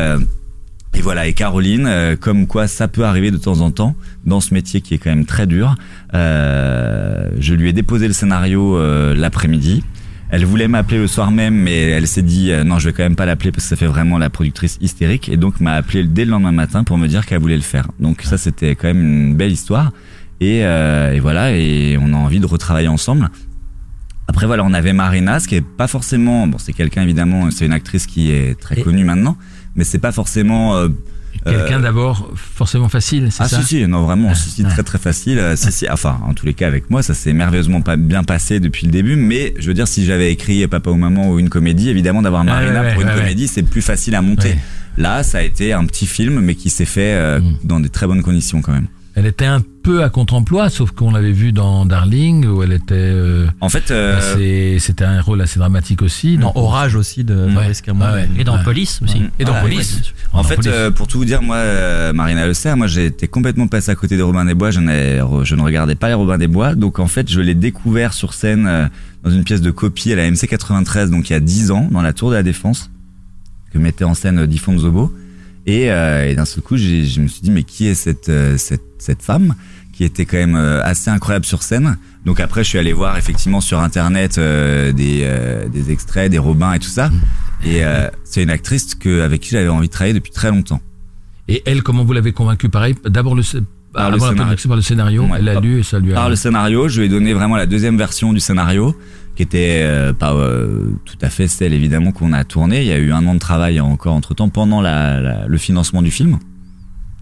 [0.98, 4.40] Et voilà, et Caroline, euh, comme quoi ça peut arriver de temps en temps dans
[4.40, 5.76] ce métier qui est quand même très dur.
[6.16, 9.84] Euh, je lui ai déposé le scénario euh, l'après-midi.
[10.30, 13.04] Elle voulait m'appeler le soir même, mais elle s'est dit euh, non, je vais quand
[13.04, 16.04] même pas l'appeler parce que ça fait vraiment la productrice hystérique, et donc m'a appelé
[16.04, 17.88] dès le lendemain matin pour me dire qu'elle voulait le faire.
[18.00, 19.92] Donc ça, c'était quand même une belle histoire.
[20.42, 23.30] Et, euh, et voilà, et on a envie de retravailler ensemble.
[24.28, 27.66] Après voilà, on avait Marina, ce qui est pas forcément, bon, c'est quelqu'un évidemment, c'est
[27.66, 29.38] une actrice qui est très Et- connue maintenant,
[29.76, 30.76] mais c'est pas forcément.
[30.76, 30.90] euh,
[31.46, 34.64] Quelqu'un euh, d'abord forcément facile, c'est ah ça si si non vraiment Ah, si si
[34.64, 34.70] ouais.
[34.70, 35.40] très très facile.
[35.40, 38.24] Euh, si si enfin en tous les cas avec moi ça s'est merveilleusement pas bien
[38.24, 41.40] passé depuis le début mais je veux dire si j'avais écrit Papa ou Maman ou
[41.40, 44.56] une comédie évidemment d'avoir Marina ouais, pour une ouais, comédie c'est plus facile à monter.
[44.98, 47.54] Là ça a été un petit film mais qui s'est fait euh, Mm.
[47.64, 48.88] dans des très bonnes conditions quand même.
[49.16, 52.94] Elle était un peu à contre-emploi, sauf qu'on l'avait vu dans Darling, où elle était.
[52.96, 56.38] euh, en fait euh, C'était un rôle assez dramatique aussi.
[56.38, 57.54] Dans Orage aussi de Ouais.
[57.54, 58.06] Fabrice Cameron.
[58.10, 58.30] Ah ouais.
[58.38, 58.64] Et dans Ouais.
[58.66, 59.22] Police aussi.
[59.40, 60.02] Et dans Ah, Police.
[60.34, 60.72] En fait, Police.
[60.74, 63.90] euh, pour tout vous dire, moi, euh, Marina Le Serre, moi, j'ai été complètement passé
[63.90, 64.72] à côté de Robin des Bois.
[64.72, 66.76] Je, n'ai- je ne regardais pas les Robin des Bois.
[66.76, 68.88] Donc, en fait, je l'ai découvert sur scène euh,
[69.24, 71.88] dans une pièce de copie à la MC 93, donc il y a 10 ans,
[71.92, 72.90] dans la Tour de la Défense,
[73.72, 75.14] que mettait en scène euh, Diffon Zobo.
[75.66, 78.58] Et, euh, et d'un seul coup, je me suis dit, mais qui est cette, euh,
[78.58, 79.54] cette, cette femme?
[79.98, 81.98] Qui était quand même euh, assez incroyable sur scène.
[82.24, 86.38] Donc après, je suis allé voir effectivement sur internet euh, des, euh, des extraits, des
[86.38, 87.10] Robins et tout ça.
[87.66, 90.80] Et euh, c'est une actrice que, avec qui j'avais envie de travailler depuis très longtemps.
[91.48, 92.70] Et elle, comment vous l'avez convaincue?
[92.70, 93.42] Pareil, d'abord le,
[93.92, 94.56] Par le scénario.
[94.68, 95.24] par le scénario.
[95.24, 96.16] Ouais, elle a lu et ça lui a.
[96.16, 98.96] Par le scénario, je lui ai donné vraiment la deuxième version du scénario,
[99.36, 102.82] qui était euh, pas euh, tout à fait celle évidemment qu'on a tournée.
[102.82, 105.58] Il y a eu un an de travail encore entre temps pendant la, la- le
[105.58, 106.38] financement du film.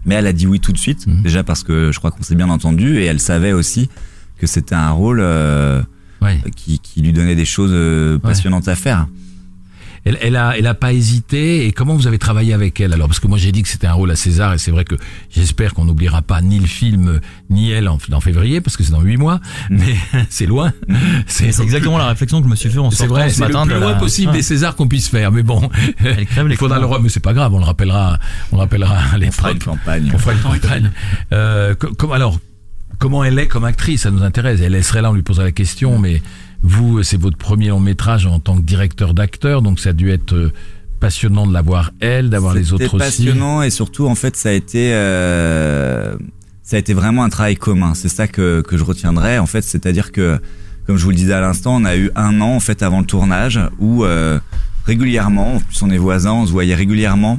[0.06, 1.22] Mais elle a dit oui tout de suite, Mhm.
[1.22, 3.90] déjà parce que je crois qu'on s'est bien entendu et elle savait aussi
[4.38, 5.82] que c'était un rôle euh,
[6.22, 6.40] Ouais.
[6.56, 9.06] qui, qui lui donnait des choses euh, passionnantes à faire.
[10.06, 11.66] Elle, elle a, elle a pas hésité.
[11.66, 13.08] Et comment vous avez travaillé avec elle alors?
[13.08, 14.94] Parce que moi j'ai dit que c'était un rôle à César et c'est vrai que
[15.30, 18.92] j'espère qu'on n'oubliera pas ni le film ni elle en, en février parce que c'est
[18.92, 19.40] dans huit mois.
[19.68, 19.96] Mais
[20.30, 20.72] c'est loin.
[21.26, 23.36] C'est c'est exactement la réflexion que je me suis fait en C'est sortant vrai, ce
[23.36, 25.32] c'est le matin plus loin la- possible des Césars qu'on puisse faire.
[25.32, 25.68] Mais bon,
[26.04, 28.18] Elle crève il faudra le mais c'est pas grave, on le rappellera,
[28.52, 30.10] on le rappellera à On fera une campagne.
[30.14, 30.90] On fera une campagne.
[31.32, 32.38] Euh, co- comme alors,
[32.98, 34.60] comment elle est comme actrice, ça nous intéresse.
[34.62, 36.22] Elle serait là, on lui poserait la question, mais
[36.66, 40.10] vous, c'est votre premier long métrage en tant que directeur d'acteur, donc ça a dû
[40.10, 40.52] être euh,
[40.98, 43.24] passionnant de la voir elle, d'avoir les autres C'était aussi.
[43.24, 46.16] passionnant et surtout en fait ça a été euh,
[46.62, 47.94] ça a été vraiment un travail commun.
[47.94, 50.40] C'est ça que que je retiendrai en fait, c'est-à-dire que
[50.86, 53.00] comme je vous le disais à l'instant, on a eu un an en fait avant
[53.00, 54.40] le tournage où euh,
[54.86, 57.38] régulièrement, en plus on est voisins, on se voyait régulièrement.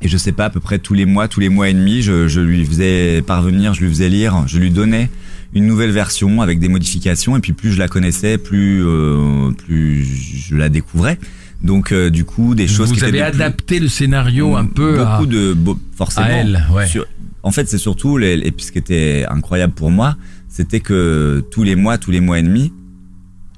[0.00, 2.02] Et je sais pas, à peu près tous les mois, tous les mois et demi,
[2.02, 5.08] je, je lui faisais parvenir, je lui faisais lire, je lui donnais
[5.54, 7.36] une nouvelle version avec des modifications.
[7.36, 11.18] Et puis plus je la connaissais, plus euh, plus je la découvrais.
[11.62, 14.56] Donc euh, du coup, des choses Vous qui avez étaient des plus- adapté le scénario
[14.56, 16.86] un peu à, beaucoup de beau- forcément à elle, ouais.
[16.88, 17.06] sur-
[17.44, 20.16] en fait c'est surtout les, et puis ce qui était incroyable pour moi
[20.48, 22.72] c'était que tous les mois tous les mois et demi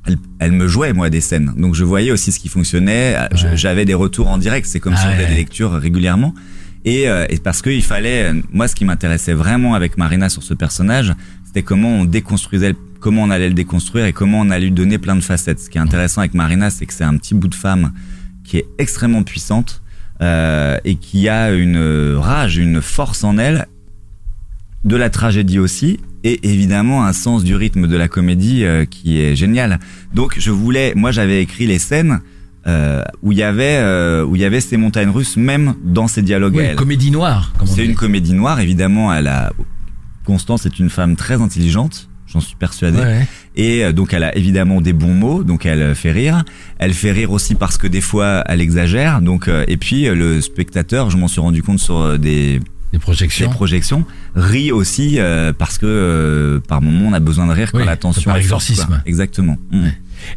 [0.06, 3.56] elle, elle me jouait moi des scènes donc je voyais aussi ce qui fonctionnait Ouais.
[3.56, 5.28] j'avais des retours en direct c'est comme Ah si on faisait ouais.
[5.30, 6.34] des lectures régulièrement
[6.86, 10.52] et, euh, et parce qu'il fallait moi ce qui m'intéressait vraiment avec Marina sur ce
[10.54, 11.12] personnage
[11.54, 14.98] c'était comment on déconstruisait comment on allait le déconstruire et comment on allait lui donner
[14.98, 17.46] plein de facettes ce qui est intéressant avec Marina c'est que c'est un petit bout
[17.46, 17.92] de femme
[18.42, 19.80] qui est extrêmement puissante
[20.20, 23.66] euh, et qui a une rage, une force en elle,
[24.84, 29.20] de la tragédie aussi, et évidemment un sens du rythme de la comédie euh, qui
[29.20, 29.80] est génial.
[30.12, 32.20] Donc je voulais, moi j'avais écrit les scènes
[32.66, 36.06] euh, où il y avait euh, où il y avait ces montagnes russes même dans
[36.06, 36.58] ces dialogues.
[36.58, 37.52] à Oui, comédie noire.
[37.64, 39.12] C'est une comédie noire, évidemment.
[39.12, 39.52] Elle a
[40.24, 42.98] Constance est une femme très intelligente, j'en suis persuadé.
[42.98, 43.26] Ouais.
[43.56, 46.44] Et euh, donc elle a évidemment des bons mots, donc elle euh, fait rire.
[46.78, 49.20] Elle fait rire aussi parce que des fois elle exagère.
[49.20, 52.60] Donc euh, et puis le spectateur, je m'en suis rendu compte sur des,
[52.98, 54.04] projections.
[54.34, 57.84] rit aussi euh, parce que euh, par moment on a besoin de rire quand Oui,
[57.84, 59.02] la tension par exorcisme.
[59.06, 59.56] Exactement.
[59.70, 59.88] Mm.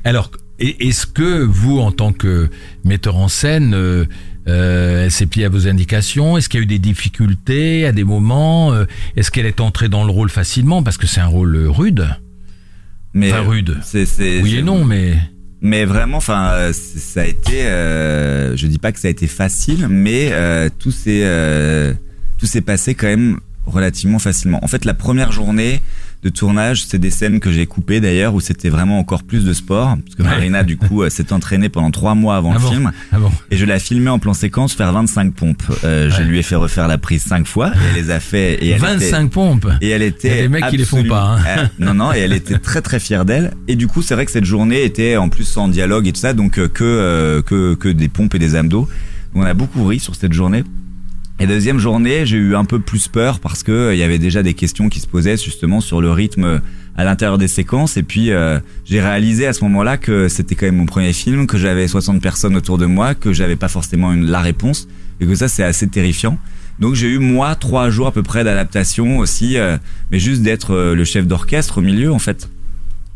[0.04, 2.50] Alors, est-ce que vous, en tant que
[2.84, 4.06] metteur en scène, euh,
[4.48, 7.92] euh, elle s'est pliée à vos indications Est-ce qu'il y a eu des difficultés à
[7.92, 11.26] des moments Euh, Est-ce qu'elle est entrée dans le rôle facilement Parce que c'est un
[11.28, 12.08] rôle euh, rude?
[13.14, 13.78] Mais Enfin, euh, rude.
[13.84, 15.18] c'est c'est Oui et non, mais
[15.62, 17.66] Mais vraiment, enfin, euh, ça a été.
[17.66, 21.94] Euh, je dis pas que ça a été facile, mais euh, tout s'est euh,
[22.38, 24.64] tout s'est passé quand même relativement facilement.
[24.64, 25.82] En fait, la première journée
[26.24, 29.54] de tournage, c'est des scènes que j'ai coupées d'ailleurs où c'était vraiment encore plus de
[29.54, 30.30] sport, parce que Ouais.
[30.30, 33.20] Marina du coup euh, s'est entraînée pendant trois mois avant Ah le bon film, ah
[33.20, 35.62] bon et je l'ai filmée en plan séquence faire 25 pompes.
[35.84, 38.56] Euh, Je lui ai fait refaire la prise cinq fois, et elle les a fait.
[38.64, 39.68] Et elle 25 était, pompes.
[39.82, 40.28] et elle était.
[40.28, 41.40] Il y a des mecs qui les font pas, hein.
[41.48, 43.54] Euh, non, non, et elle était très très fière d'elle.
[43.68, 46.20] Et du coup, c'est vrai que cette journée était en plus sans dialogue et tout
[46.20, 48.90] ça, donc euh, que euh, que que des pompes et des abdos.
[49.36, 50.64] On a beaucoup ri sur cette journée.
[51.40, 54.18] Et deuxième journée, j'ai eu un peu plus peur parce que euh, il y avait
[54.18, 56.62] déjà des questions qui se posaient justement sur le rythme
[56.98, 57.96] à l'intérieur des séquences.
[57.96, 61.46] Et puis euh, j'ai réalisé à ce moment-là que c'était quand même mon premier film,
[61.46, 64.88] que j'avais 60 personnes autour de moi, que j'avais pas forcément une, la réponse
[65.20, 66.38] et que ça c'est assez terrifiant.
[66.80, 69.78] Donc j'ai eu moi trois jours à peu près d'adaptation aussi, euh,
[70.12, 72.50] mais juste d'être euh, le chef d'orchestre au milieu en fait.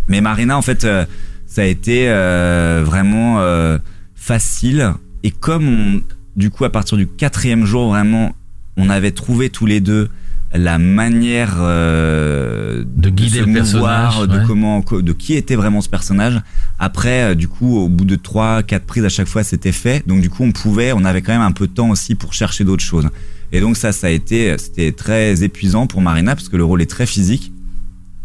[0.08, 1.06] Mais Marina en fait, euh,
[1.46, 3.78] ça a été euh, vraiment euh,
[4.16, 6.02] facile et comme on,
[6.36, 8.36] du coup à partir du quatrième jour vraiment,
[8.78, 10.10] on avait trouvé tous les deux
[10.54, 14.44] la manière euh, De guider se le mouvoir, personnage, de ouais.
[14.46, 16.42] comment, de qui était vraiment ce personnage.
[16.78, 20.06] Après, euh, du coup, au bout de trois, quatre prises à chaque fois, c'était fait.
[20.08, 22.34] Donc du coup, on pouvait, on avait quand même un peu de temps aussi pour
[22.34, 23.10] chercher d'autres choses.
[23.52, 26.82] Et donc ça, ça a été, c'était très épuisant pour Marina parce que le rôle
[26.82, 27.54] est très physique.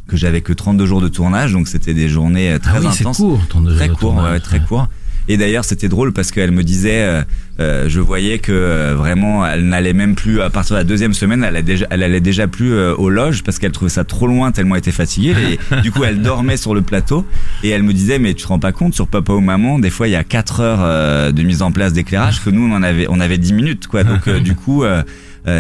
[0.09, 2.87] Que j'avais que 32 jours de tournage, donc c'était des journées euh, très ah oui,
[2.87, 4.65] intenses court, très de court, tournage, ouais, très ouais.
[4.65, 4.89] court.
[5.29, 7.23] Et d'ailleurs, c'était drôle parce qu'elle me disait, euh,
[7.59, 11.15] euh, je voyais que euh, vraiment, elle n'allait même plus à partir de la deuxième
[11.15, 14.05] semaine, elle, a déjà, elle allait déjà plus euh, aux loges parce qu'elle trouvait ça
[14.05, 15.35] trop loin tellement elle était fatiguée.
[15.53, 17.27] Et du coup, elle dormait sur le plateau
[17.63, 19.91] et elle me disait, mais tu te rends pas compte sur Papa ou Maman, des
[19.91, 22.73] fois il y a 4 heures euh, de mise en place d'éclairage que nous on
[22.73, 24.05] en avait, on avait 10 minutes quoi.
[24.05, 24.85] Donc du coup,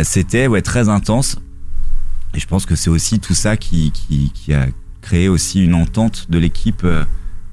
[0.02, 1.38] c'était ouais très intense.
[2.34, 4.66] Et je pense que c'est aussi tout ça qui, qui, qui a
[5.00, 6.86] créé aussi une entente de l'équipe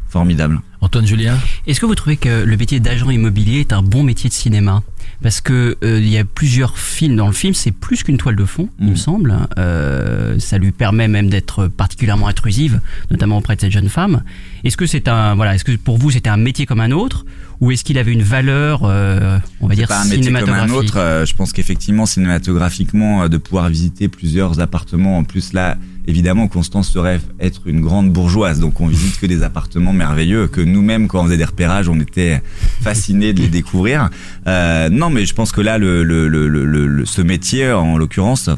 [0.09, 0.59] formidable.
[0.83, 4.29] Antoine Julien Est-ce que vous trouvez que le métier d'agent immobilier est un bon métier
[4.29, 4.83] de cinéma?
[5.21, 7.15] Parce que euh, il y a plusieurs films.
[7.15, 8.89] Dans le film, c'est plus qu'une toile de fond, il Mm.
[8.89, 9.35] me semble.
[9.57, 14.23] Euh, ça lui permet même d'être particulièrement intrusive, notamment auprès de cette jeune femme.
[14.65, 17.25] Est-ce que c'est un voilà Est-ce que pour vous c'était un métier comme un autre,
[17.61, 20.39] ou est-ce qu'il avait une valeur, euh, on va dire pas un métier comme un
[20.41, 20.97] cinématographique autre.
[20.97, 26.47] euh, je pense qu'effectivement, cinématographiquement, euh, de pouvoir visiter plusieurs appartements, en plus là, évidemment,
[26.47, 30.61] Constance se rêve être une grande bourgeoise, donc on visite que des appartements merveilleux que
[30.61, 32.41] nous-mêmes, quand on faisait des repérages, on était
[32.81, 34.09] fascinés de les découvrir.
[34.47, 38.49] Euh, non, mais je pense que là, le, le, le, le, ce métier, en l'occurrence,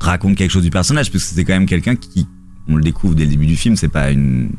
[0.00, 2.26] raconte quelque chose du personnage, parce que c'est quand même quelqu'un qui,
[2.68, 4.50] on le découvre dès le début du film, c'est pas une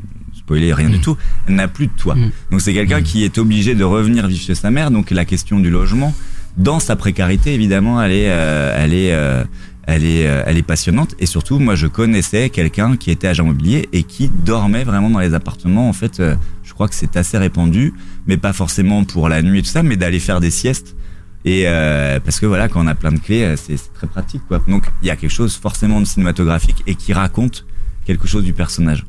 [0.49, 1.15] spoiler rien du tout,
[1.47, 2.15] elle n'a plus de toit.
[2.15, 2.31] Mm.
[2.51, 5.59] Donc c'est quelqu'un qui est obligé de revenir vivre chez sa mère, donc la question
[5.59, 6.13] du logement,
[6.57, 9.43] dans sa précarité évidemment, elle est, euh, elle est, euh,
[9.83, 11.15] elle est, euh, elle est passionnante.
[11.19, 15.19] Et surtout, moi je connaissais quelqu'un qui était agent immobilier et qui dormait vraiment dans
[15.19, 15.89] les appartements.
[15.89, 17.93] En fait, euh, je crois que c'est assez répandu,
[18.27, 20.95] mais pas forcément pour la nuit et tout ça, mais d'aller faire des siestes.
[21.45, 24.61] Et euh, parce que voilà, quand on a plein de clés, c'est très pratique quoi.
[24.67, 27.65] Donc il y a quelque chose forcément de cinématographique et qui raconte
[28.05, 29.05] quelque chose du personnage.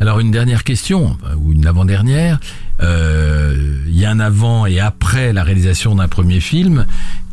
[0.00, 2.40] Alors une dernière question, ou une avant-dernière.
[2.80, 6.84] Il y a un avant et après la réalisation d'un premier film.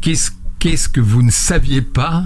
[0.01, 0.29] Qu'est-ce
[0.60, 2.26] Qu'est-ce que vous ne saviez pas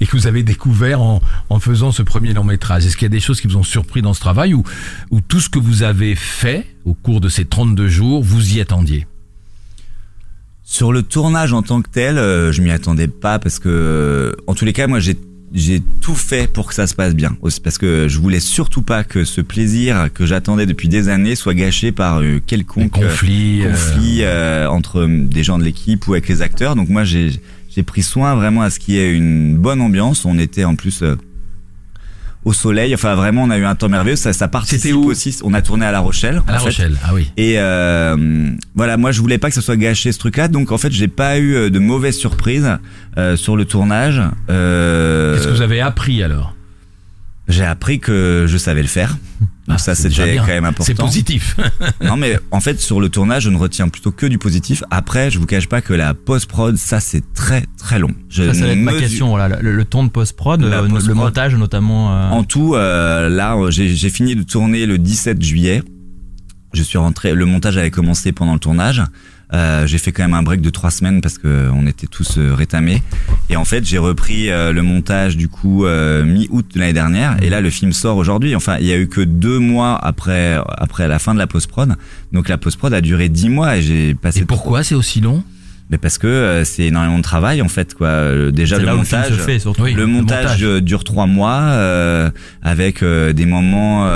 [0.00, 2.84] et que vous avez découvert en, en faisant ce premier long métrage?
[2.84, 4.64] Est-ce qu'il y a des choses qui vous ont surpris dans ce travail ou,
[5.10, 8.60] ou tout ce que vous avez fait au cours de ces 32 jours, vous y
[8.60, 9.06] attendiez?
[10.64, 14.32] Sur le tournage en tant que tel, euh, je m'y attendais pas parce que, euh,
[14.46, 15.16] en tous les cas, moi j'ai
[15.54, 17.36] j'ai tout fait pour que ça se passe bien.
[17.62, 21.54] Parce que je voulais surtout pas que ce plaisir que j'attendais depuis des années soit
[21.54, 26.28] gâché par euh, quelconque conflit, euh, conflit euh, entre des gens de l'équipe ou avec
[26.28, 26.74] les acteurs.
[26.74, 27.40] Donc moi j'ai
[27.74, 30.24] j'ai pris soin vraiment à ce qu'il y ait une bonne ambiance.
[30.24, 31.16] On était en plus euh,
[32.44, 32.94] au soleil.
[32.94, 34.16] Enfin vraiment on a eu un temps merveilleux.
[34.16, 35.38] Ça ça participe où aussi.
[35.44, 36.42] On a tourné à La Rochelle.
[36.48, 36.64] à La fait.
[36.66, 36.96] Rochelle.
[37.04, 37.30] Ah oui.
[37.36, 40.78] Et euh, voilà, moi je voulais pas que ça soit gâché ce truc-là, donc en
[40.78, 42.78] fait j'ai pas eu euh, de mauvaises surprises
[43.16, 44.20] euh, sur le tournage.
[44.50, 46.54] Euh, Qu'est-ce que vous avez appris alors?
[47.48, 49.16] J'ai appris que je savais le faire.
[49.72, 50.84] Donc Ah, ça c'est déjà c'était quand même important.
[50.84, 51.56] C'est positif.
[52.02, 54.82] non mais en fait sur le tournage je ne retiens plutôt que du positif.
[54.90, 58.10] Après je vous cache pas que la post prod ça c'est très très long.
[58.28, 59.28] Je Ça, ça va être ma question.
[59.28, 61.06] Voilà, le, le ton de post-prod, euh, post-prod.
[61.08, 62.12] le montage notamment.
[62.12, 65.82] euh, En tout, euh, là, j'ai j'ai fini de tourner le 17 juillet.
[66.74, 67.34] Je suis rentré.
[67.34, 69.02] Le montage avait commencé pendant le tournage.
[69.54, 72.38] Euh, j'ai fait quand même un break de trois semaines parce que on était tous
[72.38, 73.02] euh, rétamés.
[73.50, 77.36] Et en fait, j'ai repris euh, le montage du coup euh, mi-août de l'année dernière.
[77.42, 78.56] Et là, le film sort aujourd'hui.
[78.56, 81.66] Enfin, il y a eu que deux mois après après la fin de la post
[81.66, 81.94] prod.
[82.32, 84.40] Donc la post prod a duré dix mois et j'ai passé.
[84.40, 85.44] Et pourquoi c'est aussi long?
[85.90, 88.06] Mais parce que euh, c'est énormément de travail en fait quoi.
[88.06, 89.36] Euh, Déjà le où le film montage.
[89.42, 89.62] fait.
[89.78, 89.92] Oui.
[89.92, 92.30] Le montage, euh, dure trois mois euh,
[92.62, 94.08] avec euh, des moments.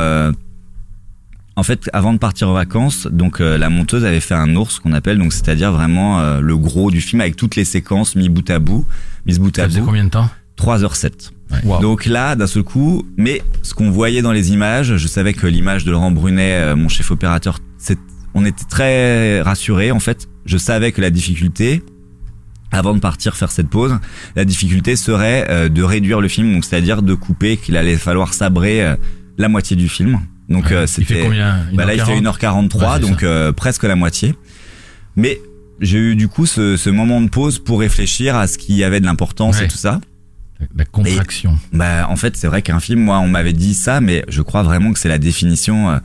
[1.59, 4.79] En fait, avant de partir en vacances, donc euh, la monteuse avait fait un ours
[4.79, 8.29] qu'on appelle, donc c'est-à-dire vraiment euh, le gros du film avec toutes les séquences mis
[8.29, 8.87] bout à bout,
[9.25, 9.83] mises bout Ça à bout.
[9.83, 10.29] combien de temps?
[10.59, 11.31] 3h07.
[11.65, 11.81] Wow.
[11.81, 15.47] Donc là, d'un seul coup, mais ce qu'on voyait dans les images, je savais que
[15.47, 17.59] l'image de Laurent Brunet, euh, mon chef opérateur,
[18.35, 20.29] on était très rassurés en fait.
[20.45, 21.83] Je savais que la difficulté,
[22.71, 23.99] avant de partir faire cette pause,
[24.35, 28.97] la difficulté serait de réduire le film, donc c'est-à-dire de couper, qu'il allait falloir sabrer
[29.39, 30.21] la moitié du film.
[30.49, 30.73] Donc Ouais.
[30.75, 31.67] euh, Il fait c'était combien?
[31.75, 32.69] bah là, il fait 1h40?
[32.71, 34.35] 1h43, Ouais, donc euh, presque la moitié.
[35.17, 35.41] Mais
[35.81, 39.01] j'ai eu du coup ce, ce moment de pause pour réfléchir à ce qui avait
[39.01, 39.65] de l'importance Ouais.
[39.65, 40.01] et tout ça.
[40.61, 41.59] La- La contraction.
[41.73, 44.63] Bah en fait c'est vrai qu'un film, moi on m'avait dit ça, mais je crois
[44.63, 45.99] vraiment que c'est la définition euh,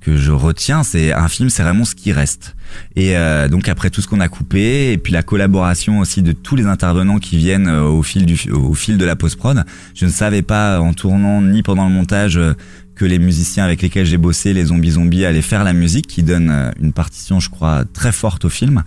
[0.00, 0.84] que je retiens.
[0.84, 2.54] C'est un film, c'est vraiment ce qui reste.
[2.94, 6.30] Et euh, donc après tout ce qu'on a coupé et puis la collaboration aussi de
[6.30, 9.64] tous les intervenants qui viennent euh, au fil du au fil de la post prod,
[9.94, 12.54] je ne savais pas en tournant ni pendant le montage euh,
[12.96, 16.22] que les musiciens avec lesquels j'ai bossé, les zombies zombies, allaient faire la musique qui
[16.22, 18.82] donne euh, une partition, je crois, très forte au film.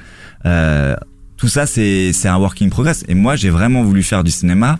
[0.45, 0.95] Euh,
[1.38, 3.06] tout ça, c'est un work in progress.
[3.08, 4.78] Et moi, j'ai vraiment voulu faire du cinéma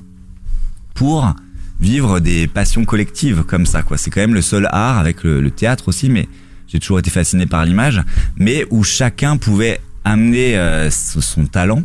[0.94, 1.34] pour
[1.80, 3.84] vivre des passions collectives comme ça.
[3.84, 3.98] quoi.
[3.98, 6.28] C'est quand même le seul art avec le, théâtre aussi, mais
[6.68, 8.02] j'ai toujours été fasciné par l'image,
[8.36, 11.84] mais où chacun pouvait amener euh, son talent.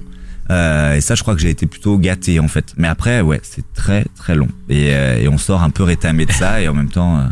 [0.50, 2.74] Euh, et ça, je crois que j'ai été plutôt gâté en fait.
[2.76, 6.33] Mais après, ouais, c'est très très long et, euh, on sort un peu rétamé de
[6.33, 7.18] ça et en même temps.
[7.18, 7.26] euh,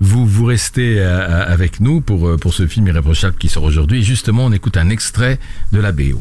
[0.00, 4.04] Vous, vous restez avec nous pour, pour ce film irréprochable qui sort aujourd'hui.
[4.04, 5.38] Justement, on écoute un extrait
[5.72, 6.20] de la BO.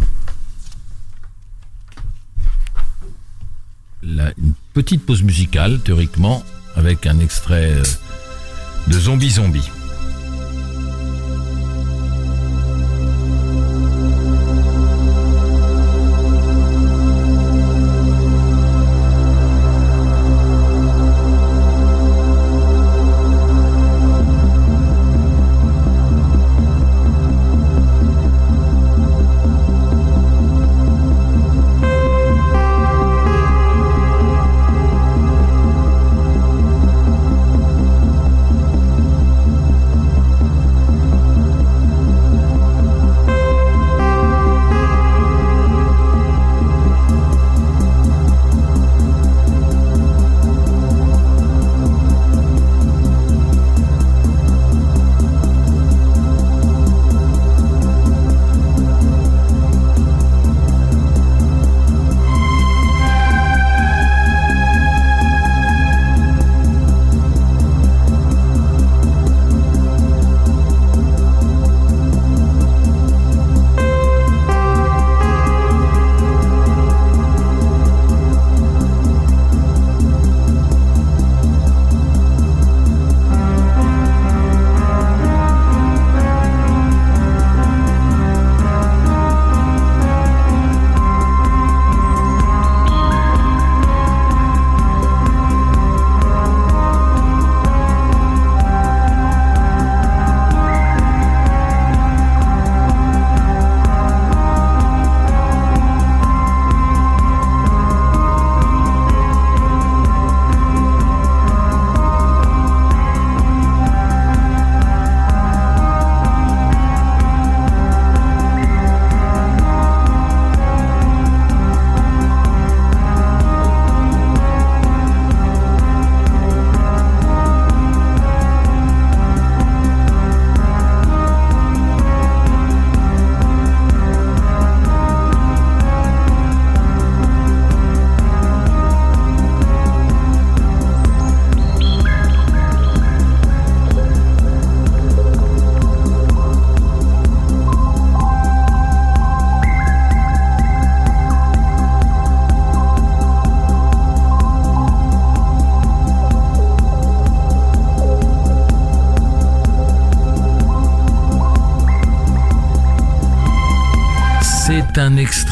[4.04, 6.44] Une petite pause musicale, théoriquement,
[6.76, 7.74] avec un extrait
[8.88, 9.70] de Zombie Zombie.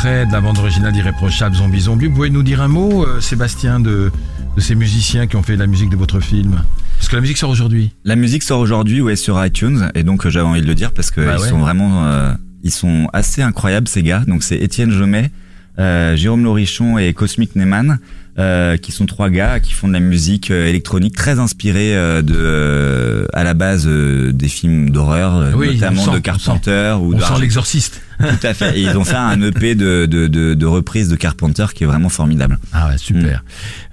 [0.06, 2.06] Extrait de la bande originale d'Irréprochable Zombie Zombie.
[2.08, 4.12] Vous pouvez nous dire un mot, euh, Sébastien, de,
[4.56, 6.62] de ces musiciens qui ont fait la musique de votre film?
[6.98, 7.92] Parce que la musique sort aujourd'hui.
[8.04, 10.92] La musique sort aujourd'hui ouais sur iTunes et donc euh, j'avais envie de le dire
[10.92, 11.50] parce que Bah ils ouais.
[11.50, 14.24] sont vraiment euh, ils sont assez incroyables ces gars.
[14.28, 15.32] Donc c'est Étienne Jomet,
[15.80, 18.00] euh, Jérôme Lorichon et Cosmic Neyman
[18.38, 22.22] euh, qui sont trois gars qui font de la musique euh, électronique très inspirée euh,
[22.22, 26.96] de euh, à la base euh, des films d'horreur Oui, notamment sent, de on Carpenter
[27.00, 27.42] ou On sent Argento.
[27.42, 28.02] l'exorciste.
[28.20, 28.78] Tout à fait.
[28.78, 31.88] Et ils ont fait un EP de de de, de reprises de Carpenter qui est
[31.88, 32.60] vraiment formidable.
[32.74, 33.44] Ah ouais, super.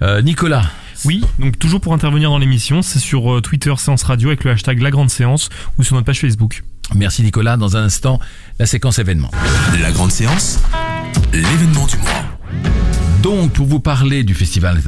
[0.01, 0.63] Euh, Nicolas,
[1.05, 4.81] Oui, donc toujours pour intervenir dans l'émission, c'est sur Twitter Séance Radio avec le hashtag
[4.81, 6.63] La Grande Séance ou sur notre page Facebook.
[6.95, 7.55] merci Nicolas.
[7.57, 8.19] Dans un instant,
[8.59, 9.31] la séquence événement.
[9.81, 10.59] La grande séance,
[11.33, 12.33] l'événement du mois.
[13.23, 14.81] Donc, pour vous parler du Festival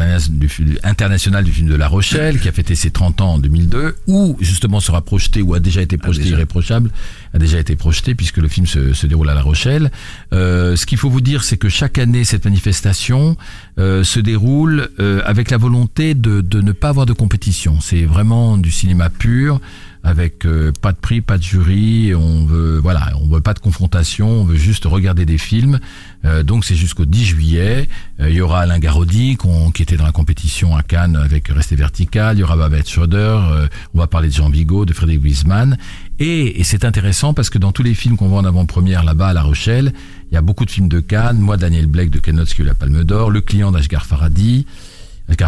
[0.84, 4.36] international du film de La Rochelle, qui a fêté ses 30 ans en 2002, où
[4.42, 6.36] justement sera projeté, ou a déjà été projeté, déjà.
[6.36, 6.92] Irréprochable,
[7.34, 9.90] a déjà été projeté, puisque le film se, se déroule à La Rochelle.
[10.34, 13.38] Euh, ce qu'il faut vous dire, c'est que chaque année, cette manifestation
[13.80, 17.80] euh, se déroule euh, avec la volonté de, de ne pas avoir de compétition.
[17.80, 19.62] C'est vraiment du cinéma pur,
[20.08, 22.14] avec euh, pas de prix, pas de jury.
[22.14, 24.30] On veut, voilà, on veut pas de confrontation.
[24.30, 25.80] On veut juste regarder des films.
[26.26, 27.90] Euh, donc c'est jusqu'au 10 juillet.
[28.20, 31.48] Euh, il y aura Alain Garaudy qu'on- qui était dans la compétition à Cannes avec
[31.48, 32.38] Rester Vertical.
[32.38, 33.18] Il y aura Babette Schroeder.
[33.18, 35.76] euh, on va parler de Jean Vigo, de Frédéric Wiesmann.
[36.20, 39.30] Et, et c'est intéressant parce que dans tous les films qu'on voit en avant-première là-bas
[39.30, 39.92] à La Rochelle,
[40.32, 41.40] il y a beaucoup de films de Cannes.
[41.40, 43.32] Moi, Daniel Blake de Ken Loach qui a eu la Palme d'Or.
[43.32, 44.66] Le client d'Ashgar Farhadi.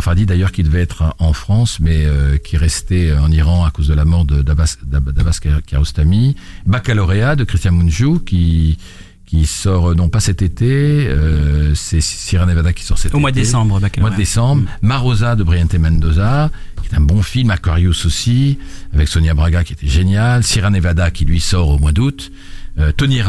[0.01, 3.87] Farhadi d'ailleurs qui devait être en France mais euh, qui restait en Iran à cause
[3.87, 6.35] de la mort de d'Abbas d'Ab- d'Abbas Kiarostami.
[6.65, 8.77] Baccalauréat de Christian Mungiu qui
[9.25, 13.17] qui sort euh, non pas cet été, euh, c'est Sierra Nevada qui sort cet Au
[13.17, 13.21] été.
[13.21, 14.63] mois de décembre, Au mois de décembre.
[14.81, 16.49] Marosa de Briante Mendoza,
[16.81, 17.51] qui est un bon film.
[17.51, 18.57] Aquarius aussi,
[18.93, 20.43] avec Sonia Braga qui était génial.
[20.45, 22.31] Sierra Nevada qui lui sort au mois d'août.
[22.79, 23.19] Euh, Tony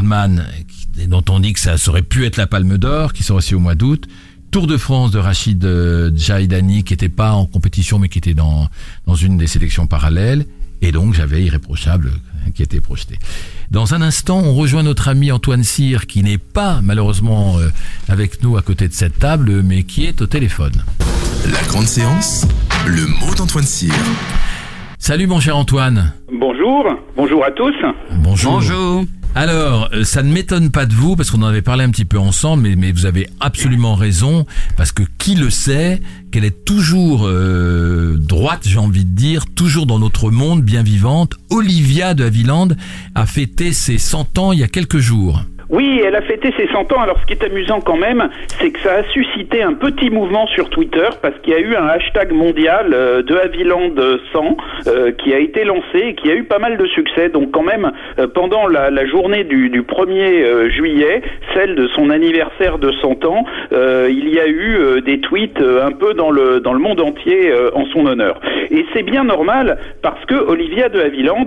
[0.68, 3.57] qui- dont on dit que ça aurait pu être la Palme d'Or, qui sort aussi
[3.57, 4.07] au mois d'août.
[4.51, 8.34] Tour de France de Rachid euh, Jaïdani, qui était pas en compétition, mais qui était
[8.34, 8.68] dans,
[9.07, 10.46] dans une des sélections parallèles.
[10.80, 13.18] Et donc, j'avais Irréprochable, euh, qui était projeté.
[13.70, 17.68] Dans un instant, on rejoint notre ami Antoine Cyr, qui n'est pas, malheureusement, euh,
[18.09, 20.72] avec nous à côté de cette table, mais qui est au téléphone.
[21.53, 22.46] La grande séance,
[22.86, 23.92] le mot d'Antoine Cyr.
[24.99, 26.12] Salut, mon cher Antoine.
[26.32, 26.84] Bonjour,
[27.16, 27.74] bonjour à tous.
[28.22, 28.53] Bonjour.
[28.53, 29.05] Bonjour.
[29.35, 32.05] Alors, euh, ça ne m'étonne pas de vous, parce qu'on en avait parlé un petit
[32.05, 36.01] peu ensemble, mais, vous avez absolument raison, parce que qui le sait,
[36.33, 41.35] qu'elle est toujours euh, droite, j'ai envie de dire, toujours dans notre monde, bien vivante.
[41.51, 42.68] Olivia de Havilland
[43.14, 45.43] a fêté ses 100 ans il y a quelques jours.
[45.71, 47.01] Oui, elle a fêté ses 100 ans.
[47.01, 48.29] Alors, ce qui est amusant quand même,
[48.61, 51.75] c'est que ça a suscité un petit mouvement sur Twitter parce qu'il y a eu
[51.77, 53.91] un hashtag mondial euh, de Haviland
[54.33, 54.57] 100
[54.87, 57.29] euh, qui a été lancé et qui a eu pas mal de succès.
[57.29, 61.23] Donc, quand même, euh, pendant la, la journée du, du 1er euh, juillet,
[61.55, 65.61] celle de son anniversaire de 100 ans, euh, il y a eu euh, des tweets
[65.61, 68.41] euh, un peu dans le dans le monde entier euh, en son honneur.
[68.71, 71.47] Et c'est bien normal parce que Olivia de Havilland,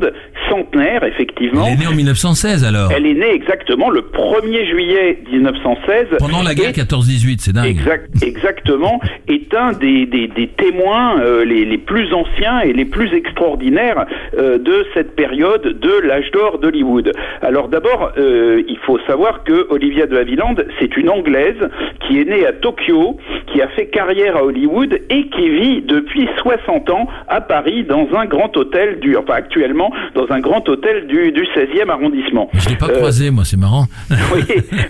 [0.50, 1.64] centenaire effectivement.
[1.68, 2.92] Elle est née en 1916 alors.
[2.96, 6.08] Elle est née exactement le 1er juillet 1916.
[6.20, 7.66] Pendant la guerre Et- 14-18, c'est dingue.
[7.68, 12.86] Exact, exactement, est un des, des, des témoins euh, les, les plus anciens et les
[12.86, 14.06] plus extraordinaires
[14.38, 17.12] euh, de cette période de l'âge d'or d'Hollywood.
[17.42, 21.70] Alors d'abord, euh, il faut savoir que Olivia de Havilland, c'est une Anglaise
[22.08, 23.18] qui est née à Tokyo,
[23.52, 28.08] qui a fait carrière à Hollywood et qui vit depuis 60 ans à Paris dans
[28.18, 32.50] un grand hôtel du, enfin actuellement dans un grand hôtel du, du 16e arrondissement.
[32.54, 33.86] Je l'ai pas Euh, croisé, moi, c'est marrant.
[34.36, 34.42] oui,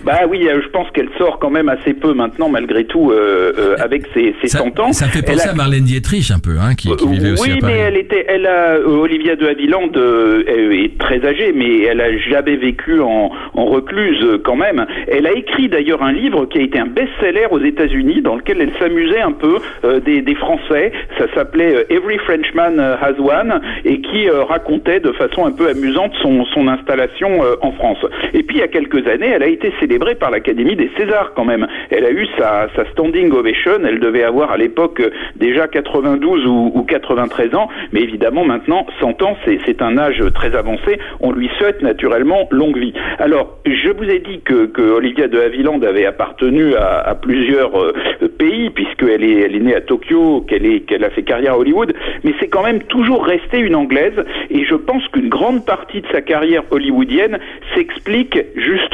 [0.04, 3.52] bah oui, euh, je pense qu'elle sort quand même assez peu maintenant, malgré tout, euh,
[3.58, 4.92] euh, avec ses, ses Ça, 100 ans.
[4.92, 7.58] ça fait penser a- à Marlène Dietrich un peu, hein, qui, qui vivait aussi oui,
[7.58, 7.72] à Paris.
[7.74, 10.42] mais elle était, elle a, Olivia de Havilland euh,
[10.72, 14.84] est très âgée, mais elle a jamais vécu en, en recluse quand même.
[15.08, 18.60] Elle a écrit d'ailleurs un livre qui a été un best-seller aux États-Unis, dans lequel
[18.60, 19.56] elle s'amusait un peu
[20.04, 20.92] des, des Français.
[21.18, 26.44] Ça s'appelait Every Frenchman Has One et qui racontait de façon un peu amusante son,
[26.46, 27.98] son installation en France.
[28.34, 31.32] Et puis il y a quelques années, elle a été célébrée par l'Académie des Césars
[31.34, 31.66] quand même.
[31.90, 33.80] Elle a eu sa, standing ovation.
[33.84, 35.02] Elle devait avoir à l'époque
[35.36, 40.54] déjà 92 ou, ou 93 ans, mais évidemment maintenant 100 ans, c'est un âge très
[40.54, 40.98] avancé.
[41.20, 42.92] On lui souhaite naturellement longue vie.
[43.18, 47.92] Alors, je vous ai dit que, Olivia de Havilland avait appartenu à, plusieurs euh,
[48.38, 51.94] pays, puisqu'elle est, elle est née à Tokyo, qu'elle qu'elle a fait carrière à Hollywood,
[52.24, 56.06] mais c'est quand même toujours resté une anglaise, et je pense qu'une grande partie de
[56.12, 57.38] sa carrière hollywoodienne
[57.74, 58.91] s'explique justement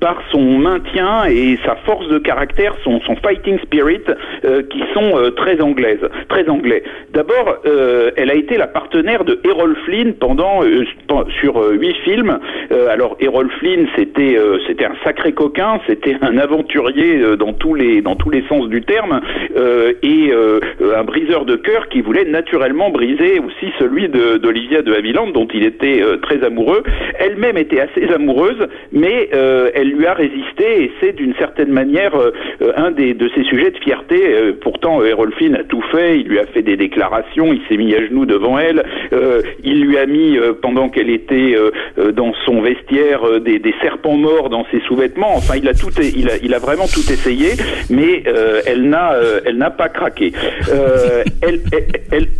[0.00, 4.02] par son maintien et sa force de caractère, son, fighting spirit,
[4.44, 6.82] euh, qui sont euh, très anglaises, très anglais.
[7.12, 10.84] D'abord, euh, elle a été la partenaire de Errol Flynn pendant euh,
[11.40, 12.38] sur huit films.
[12.90, 18.16] Alors Errol Flynn, c'était c'était un sacré coquin, c'était un aventurier dans tous les dans
[18.16, 19.20] tous les sens du terme
[20.02, 25.32] et un briseur de cœur qui voulait naturellement briser aussi celui de- d'Olivia de Havilland
[25.32, 26.82] dont il était très amoureux.
[27.18, 32.14] Elle-même était assez amoureuse, mais euh, elle lui a résisté et c'est d'une certaine manière
[32.14, 34.18] euh, euh, un des de ses sujets de fierté.
[34.60, 36.18] Pourtant, Errol Flynn a tout fait.
[36.20, 37.52] Il lui a fait des déclarations.
[37.52, 38.84] Il s'est mis à genoux devant elle.
[39.62, 41.56] Il lui a mis pendant qu'elle était
[42.12, 45.34] dans son vestiaire des, serpents morts dans ses sous-vêtements.
[45.36, 47.52] Enfin, il a tout, il a, vraiment tout essayé,
[47.90, 48.22] mais
[48.66, 50.32] elle n'a, elle n'a pas craqué.
[51.42, 51.60] Elle,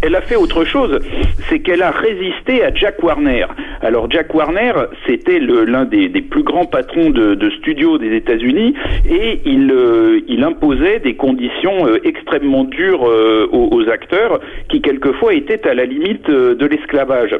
[0.03, 1.01] elle, a fait autre chose,
[1.49, 3.47] c'est qu'elle a résisté à Jack Warner.
[3.83, 4.73] Alors Jack Warner,
[5.07, 8.75] c'était l'un des plus grands patrons de, studios des États-Unis
[9.09, 15.67] et il, euh, imposait des conditions euh, extrêmement dures euh, aux, acteurs qui quelquefois étaient
[15.69, 17.35] à la limite de l'esclavage.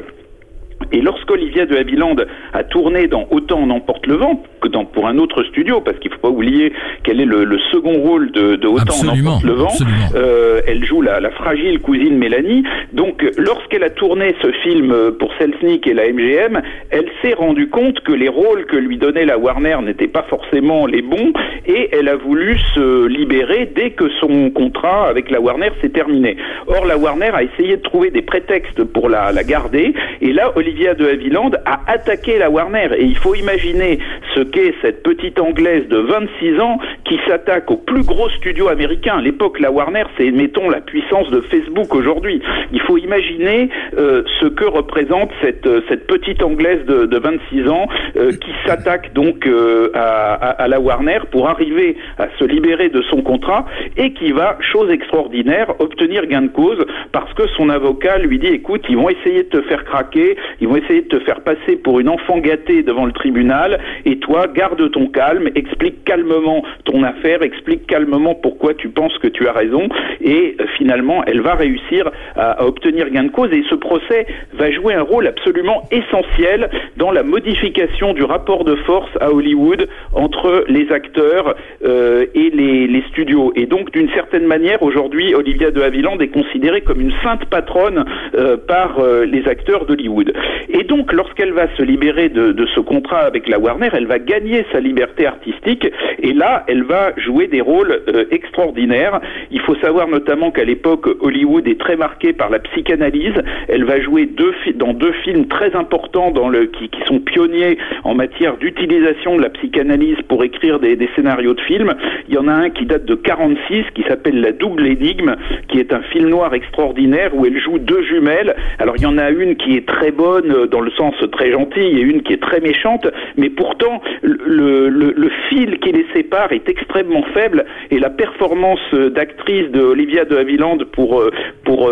[0.91, 2.15] Et lorsqu'Olivia de Havilland
[2.53, 5.97] a tourné dans Autant en emporte le vent que dans pour un autre studio, parce
[5.99, 6.73] qu'il faut pas oublier
[7.03, 9.73] quel est le, le second rôle de, de Autant en emporte le vent,
[10.15, 12.63] euh, elle joue la, la, fragile cousine Mélanie.
[12.93, 17.99] Donc lorsqu'elle a tourné ce film pour Selznick et la MGM, elle s'est rendue compte
[18.01, 21.33] que les rôles que lui donnait la Warner n'étaient pas forcément les bons,
[21.65, 26.37] et elle a voulu se libérer dès que son contrat avec la Warner s'est terminé.
[26.67, 30.51] Or la Warner a essayé de trouver des prétextes pour la, la garder, et là
[30.55, 32.89] Olivia de Havilland a attaqué la Warner.
[32.97, 33.99] Et il faut imaginer
[34.33, 39.15] ce qu'est cette petite anglaise de 26 ans qui s'attaque au plus gros studio américain.
[39.17, 42.41] À l'époque, la Warner, c'est, mettons, la puissance de Facebook aujourd'hui.
[42.73, 47.69] Il faut imaginer euh, ce que représente cette, euh, cette petite anglaise de, de 26
[47.69, 49.47] ans euh, qui s'attaque donc
[49.93, 53.65] à, la Warner pour arriver à se libérer de son contrat
[53.97, 58.47] et qui va, chose extraordinaire, obtenir gain de cause parce que son avocat lui dit
[58.47, 60.35] écoute, ils vont essayer de te faire craquer,
[60.65, 64.47] vont essayer de te faire passer pour une enfant gâtée devant le tribunal et toi,
[64.47, 69.53] garde ton calme, explique calmement ton affaire, explique calmement pourquoi tu penses que tu as
[69.53, 69.87] raison
[70.21, 74.25] et euh, finalement, elle va réussir à, à obtenir gain de cause et ce procès
[74.53, 79.87] va jouer un rôle absolument essentiel dans la modification du rapport de force à Hollywood
[80.13, 83.51] entre les acteurs euh, et les, les, studios.
[83.55, 88.05] Et donc, d'une certaine manière, aujourd'hui, Olivia de Havilland est considérée comme une sainte patronne
[88.35, 90.33] euh, par euh, les acteurs d'Hollywood.
[90.69, 94.19] Et donc, lorsqu'elle va se libérer de, de, ce contrat avec la Warner, elle va
[94.19, 95.87] gagner sa liberté artistique.
[96.19, 99.19] Et là, elle va jouer des rôles euh, extraordinaires.
[99.51, 103.35] Il faut savoir notamment qu'à l'époque, Hollywood est très marqué par la psychanalyse.
[103.67, 107.77] Elle va jouer deux dans deux films très importants dans le, qui, qui sont pionniers
[108.03, 111.93] en matière d'utilisation de la psychanalyse pour écrire des, des, scénarios de films.
[112.27, 115.35] Il y en a un qui date de 46 qui s'appelle La double énigme,
[115.67, 118.55] qui est un film noir extraordinaire où elle joue deux jumelles.
[118.79, 121.51] Alors il y en a une qui est très bonne euh, dans le sens très
[121.51, 126.51] gentil et une qui est très méchante, mais pourtant le, le, fil qui les sépare
[126.51, 131.31] est extrêmement faible et la performance euh, d'actrice de Olivia de Havilland pour euh,
[131.63, 131.91] pour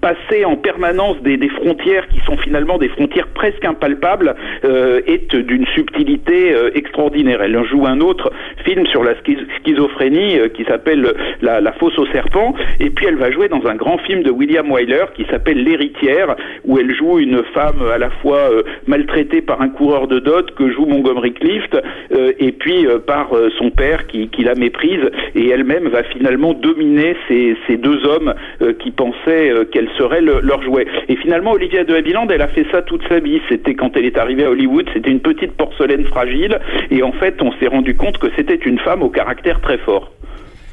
[0.00, 4.34] passer en permanence des, des, frontières qui sont finalement des frontières presque impalpables
[4.64, 7.42] euh, est d'une subtilité euh, extraordinaire.
[7.42, 8.32] Elle joue un autre
[8.64, 9.14] film sur la
[9.60, 13.66] schizophrénie euh, qui s'appelle la, la, fosse au serpent et puis elle va jouer dans
[13.66, 17.98] un grand film de William Wyler qui s'appelle L'héritière où elle joue une femme à
[17.98, 21.76] la fois euh, maltraitée par un coureur de dot que joue Montgomery Clift
[22.12, 27.16] euh, et puis par son père qui, qui, la méprise et elle-même va finalement dominer
[27.28, 28.34] ces, ces deux hommes
[28.78, 30.86] qui pensaient qu'elle serait le, leur jouet.
[31.08, 33.40] Et finalement, Olivia de Havilland, elle a fait ça toute sa vie.
[33.48, 36.58] C'était quand elle est arrivée à Hollywood, c'était une petite porcelaine fragile,
[36.90, 40.12] et en fait, on s'est rendu compte que c'était une femme au caractère très fort.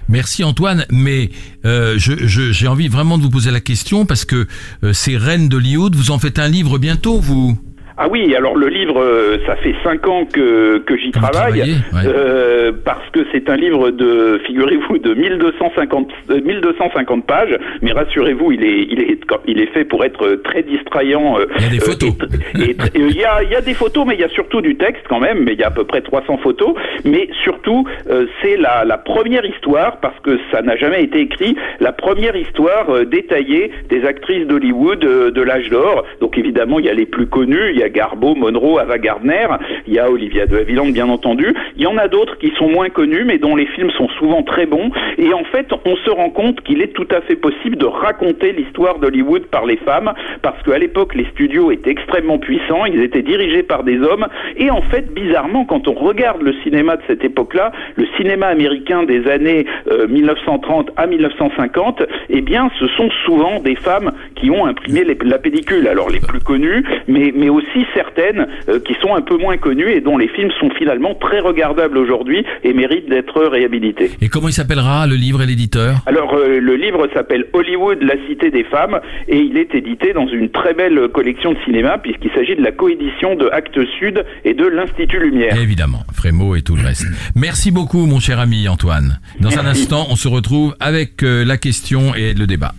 [0.10, 1.30] Merci Antoine, mais
[1.66, 4.48] euh, j'ai je, envie vraiment de vous poser la question parce que
[4.84, 7.58] euh, ces reines d'Hollywood, vous en faites un livre bientôt, vous?
[7.98, 12.00] Ah oui, alors le livre, euh, ça fait cinq ans que, que j'y travaille, ouais.
[12.06, 16.12] euh, parce que c'est un livre de, figurez-vous, de 1250,
[16.44, 21.38] 1250 pages, mais rassurez-vous, il est, il, est, il est fait pour être très distrayant.
[21.58, 22.10] Il y a des photos.
[22.56, 24.62] Et, et, il, y a, il y a des photos, mais il y a surtout
[24.62, 27.88] du texte quand même, mais il y a à peu près 300 photos, mais surtout,
[28.10, 32.36] euh, c'est la, la première histoire, parce que ça n'a jamais été écrit, la première
[32.36, 36.04] histoire euh, détaillée des actrices d'Hollywood euh, de l'âge d'or.
[36.22, 39.48] Donc évidemment, il y a les plus connues, il y a Garbo, Monroe, Ava Gardner,
[39.88, 42.70] il y a Olivia de Havilland bien entendu, il y en a d'autres qui sont
[42.70, 44.92] moins connus mais dont les films sont souvent très bons.
[45.18, 48.52] Et en fait on se rend compte qu'il est tout à fait possible de raconter
[48.52, 53.22] l'histoire d'Hollywood par les femmes parce qu'à l'époque les studios étaient extrêmement puissants, ils étaient
[53.22, 54.28] dirigés par des hommes.
[54.58, 59.04] Et en fait bizarrement quand on regarde le cinéma de cette époque-là, le cinéma américain
[59.04, 64.66] des années euh, 1930 à 1950, eh bien ce sont souvent des femmes qui ont
[64.66, 69.22] imprimé la pellicule, alors les plus connues mais, mais aussi certaines euh, qui sont un
[69.22, 73.42] peu moins connues et dont les films sont finalement très regardables aujourd'hui et méritent d'être
[73.44, 74.12] réhabilités.
[74.22, 75.98] Et comment il s'appellera le livre et l'éditeur?
[76.06, 80.28] Alors euh, le livre s'appelle Hollywood, la cité des femmes et il est édité dans
[80.28, 84.54] une très belle collection de cinéma puisqu'il s'agit de la coédition de Actes Sud et
[84.54, 85.56] de l'Institut Lumière.
[85.62, 87.06] Évidemment, Frémo et tout le reste.
[87.36, 89.20] Merci beaucoup mon cher ami Antoine.
[89.40, 89.60] Dans Merci.
[89.60, 92.74] un instant, on se retrouve avec euh, la question et le débat.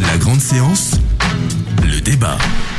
[0.00, 1.00] La grande séance,
[1.84, 2.38] le débat.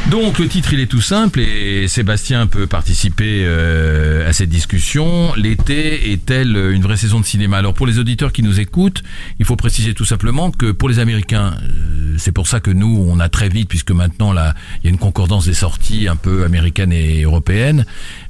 [0.09, 5.33] Donc le titre il est tout simple et Sébastien peut participer euh, à cette discussion.
[5.35, 7.57] L'été est-elle une vraie saison de cinéma?
[7.57, 9.03] Alors pour les auditeurs qui nous écoutent,
[9.39, 13.05] il faut préciser tout simplement que pour les Américains, euh, c'est pour ça que nous
[13.07, 16.17] on a très vite, puisque maintenant là il y a une concordance des sorties un
[16.17, 17.85] peu américaines et européennes.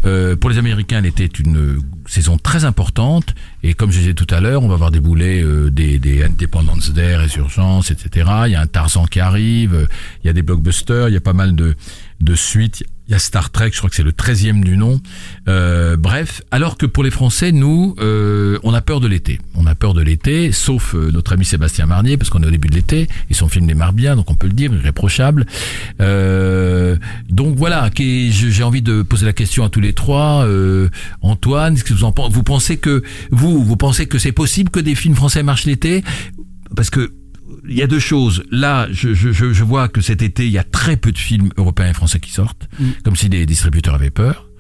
[0.06, 1.80] Euh, pour les Américains, l'été est une
[2.12, 3.34] saison très importante
[3.64, 6.92] et comme je disais tout à l'heure, on va voir débouler euh, des, des Independence
[6.92, 8.30] Day, Résurgence, etc.
[8.48, 9.88] Il y a un Tarzan qui arrive,
[10.24, 12.84] il y a des blockbusters, il y a pas mal de suites.
[13.12, 15.02] Il y a Star Trek, je crois que c'est le 13e du nom.
[15.50, 19.42] Euh, bref, alors que pour les Français, nous, euh, on a peur de l'été.
[19.54, 22.52] On a peur de l'été, sauf euh, notre ami Sébastien Marnier, parce qu'on est au
[22.52, 25.46] début de l'été, et son film démarre bien, donc on peut le dire, irréprochable.
[26.00, 26.96] Euh,
[27.28, 30.46] donc voilà, j'ai envie de poser la question à tous les trois.
[30.46, 30.88] Euh,
[31.22, 34.70] Antoine, est-ce que vous en pensez Vous pensez que vous, vous pensez que c'est possible
[34.70, 36.06] que des films français marchent l'été?
[36.78, 37.12] Parce que
[37.68, 38.44] il y a deux choses.
[38.52, 41.90] Là, je, je, vois que cet été, il y a très peu de films européens
[41.90, 42.70] et français qui sortent,
[43.04, 44.51] comme si les distributeurs avaient peur.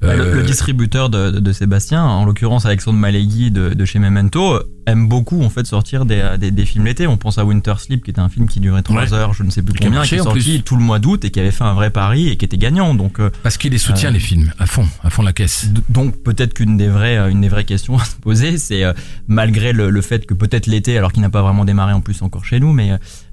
[0.00, 3.84] Bah, le, Euh, le distributeur de, de- de Sébastien, en l'occurrence Alexandre Malegui de, de
[3.84, 7.06] chez Memento, aime beaucoup en fait sortir des, des, des films l'été.
[7.06, 9.12] On pense à Winter Sleep, qui était un film qui durait 3 Ouais.
[9.12, 10.62] heures, je ne sais plus combien, qui est sorti plus.
[10.62, 12.94] tout le mois d'août et qui avait fait un vrai pari et qui était gagnant.
[12.94, 15.68] Donc euh, Parce qu'il les soutient Euh, les films à fond, à fond la caisse.
[15.88, 18.92] Donc peut-être qu'une des vraies, euh, une des vraies questions à se poser, c'est euh,
[19.28, 22.20] malgré le, le fait que peut-être l'été, alors qu'il n'a pas vraiment démarré en plus
[22.22, 22.90] encore chez nous, mais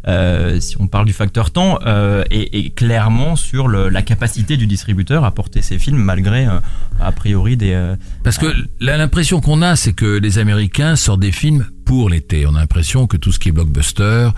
[0.10, 4.58] euh, si on parle du facteur temps, euh, et, et clairement sur le- la capacité
[4.58, 6.60] du distributeur à porter ses films malgré euh,
[7.00, 7.72] a priori des.
[7.74, 8.48] euh, Parce que
[8.80, 12.46] là, l'impression qu'on a, c'est que les Américains sortent des films pour l'été.
[12.46, 14.30] On a l'impression que tout ce qui est blockbuster,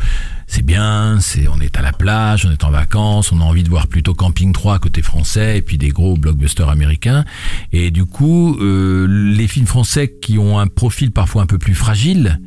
[0.48, 3.64] c'est bien, c'est on est à la plage, on est en vacances, on a envie
[3.64, 7.26] de voir plutôt Camping 3 côté français et puis des gros blockbusters américains.
[7.74, 12.40] Et du coup, les films français qui ont un profil parfois un peu plus fragile,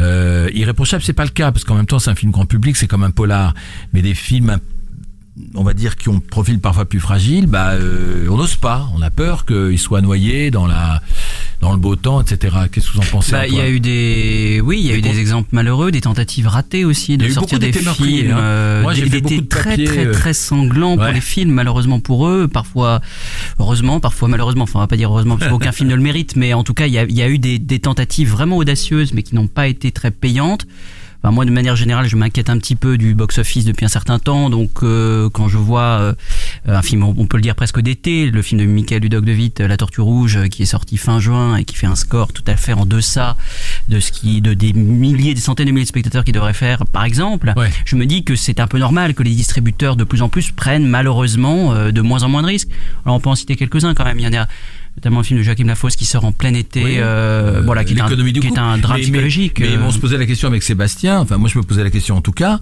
[0.00, 2.76] euh, irréprochable, c'est pas le cas parce qu'en même temps, c'est un film grand public,
[2.76, 3.54] c'est comme un polar,
[3.92, 4.58] mais des films
[5.54, 8.88] on va dire, qui ont un profil parfois plus fragile, bah, euh, on n'ose pas.
[8.94, 11.00] On a peur qu'ils soient noyés dans la,
[11.60, 12.56] dans le beau temps, etc.
[12.72, 14.92] Qu'est-ce que vous en pensez Bah, il y a eu des, oui, il y a
[14.92, 18.38] Des eu des exemples malheureux, des tentatives ratées aussi de sortir des films, hein.
[18.38, 21.06] euh, Moi, j'ai des- fait d'étés beaucoup de très papiers, très euh, très sanglants pour
[21.06, 23.00] les films, malheureusement pour eux, parfois
[23.58, 24.64] heureusement, parfois malheureusement.
[24.64, 26.72] Enfin, on va pas dire heureusement parce qu'aucun film ne le mérite, mais en tout
[26.74, 29.34] cas, il y a, il y a eu des, des tentatives vraiment audacieuses, mais qui
[29.34, 30.66] n'ont pas été très payantes.
[31.22, 34.18] Enfin, moi, de manière générale, je m'inquiète un petit peu du box-office depuis un certain
[34.18, 34.48] temps.
[34.48, 36.14] Donc, euh, quand je vois euh,
[36.66, 39.60] un film, on peut le dire presque d'été, le film de Michael Dudok de Witt,
[39.60, 42.44] La Tortue Rouge, euh, qui est sorti fin juin et qui fait un score tout
[42.46, 43.36] à fait en deçà
[43.88, 46.86] de ce qui, de des milliers, des centaines de milliers de spectateurs qui devraient faire,
[46.86, 47.52] par exemple.
[47.56, 47.70] Ouais.
[47.84, 50.50] Je me dis que c'est un peu normal que les distributeurs de plus en plus
[50.52, 52.70] prennent malheureusement euh, de moins en moins de risques.
[53.04, 54.18] Alors, on peut en citer quelques-uns quand même.
[54.18, 54.48] Il y en a
[54.96, 56.94] notamment le film de Joachim Lafosse qui sort en plein été, Oui.
[56.98, 59.60] euh, voilà, qui est, un, qui est drame Mais- mais- psychologique.
[59.60, 59.82] Mais, euh.
[59.84, 61.20] on se posait la question avec Sébastien.
[61.20, 62.60] Enfin, moi, je me posais la question en tout cas.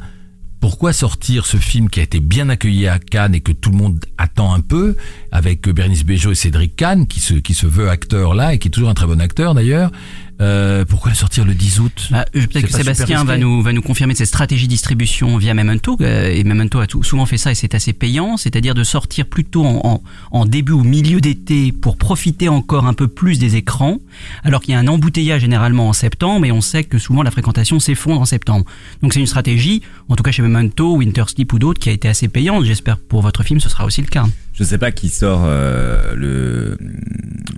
[0.61, 3.76] Pourquoi sortir ce film qui a été bien accueilli à Cannes et que tout le
[3.76, 4.97] monde attend un peu,
[5.31, 8.66] avec Bernice Bejo et Cédric Kahn, qui se, qui se veut acteur là et qui
[8.66, 9.93] est toujours un très bon acteur d'ailleurs.
[10.41, 13.72] Euh, pourquoi le sortir le 10 août Bah, euh, Peut-être que Sébastien va nous, va
[13.72, 15.97] nous confirmer cette stratégie de distribution via Memento.
[16.01, 18.36] euh, Et Memento a tout- souvent fait ça et c'est assez payant.
[18.36, 22.95] C'est-à-dire de sortir plutôt en, en, en début ou milieu d'été pour profiter encore un
[22.95, 23.99] peu plus des écrans.
[24.45, 27.30] Alors qu'il y a un embouteillage généralement en septembre et on sait que souvent la
[27.32, 28.64] fréquentation s'effondre en septembre.
[29.03, 31.93] Donc c'est une stratégie, en tout cas chez Memento, Winter Sleep ou d'autres, qui a
[31.93, 32.64] été assez payante.
[32.64, 34.24] J'espère pour votre film ce sera aussi le cas.
[34.59, 36.76] Je sais pas qui sort euh, le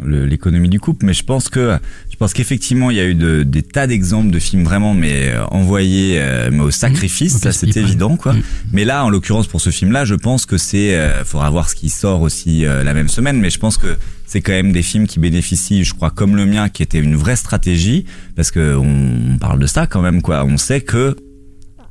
[0.05, 1.79] le- l'économie du couple, mais je pense que
[2.11, 5.29] je pense qu'effectivement il y a eu de, des tas d'exemples de films vraiment mais
[5.29, 7.39] euh, envoyés euh, mais au sacrifice, Mmh.
[7.39, 8.33] ça Au c'est évident quoi.
[8.35, 8.43] Mmh.
[8.73, 11.75] Mais là en l'occurrence pour ce film-là, je pense que c'est euh, faudra voir ce
[11.75, 13.97] qui sort aussi euh, la même semaine, mais je pense que
[14.27, 17.17] c'est quand même des films qui bénéficient, je crois comme le mien qui était une
[17.17, 18.05] vraie stratégie
[18.37, 20.45] parce que on, on parle de ça quand même quoi.
[20.45, 21.17] On sait que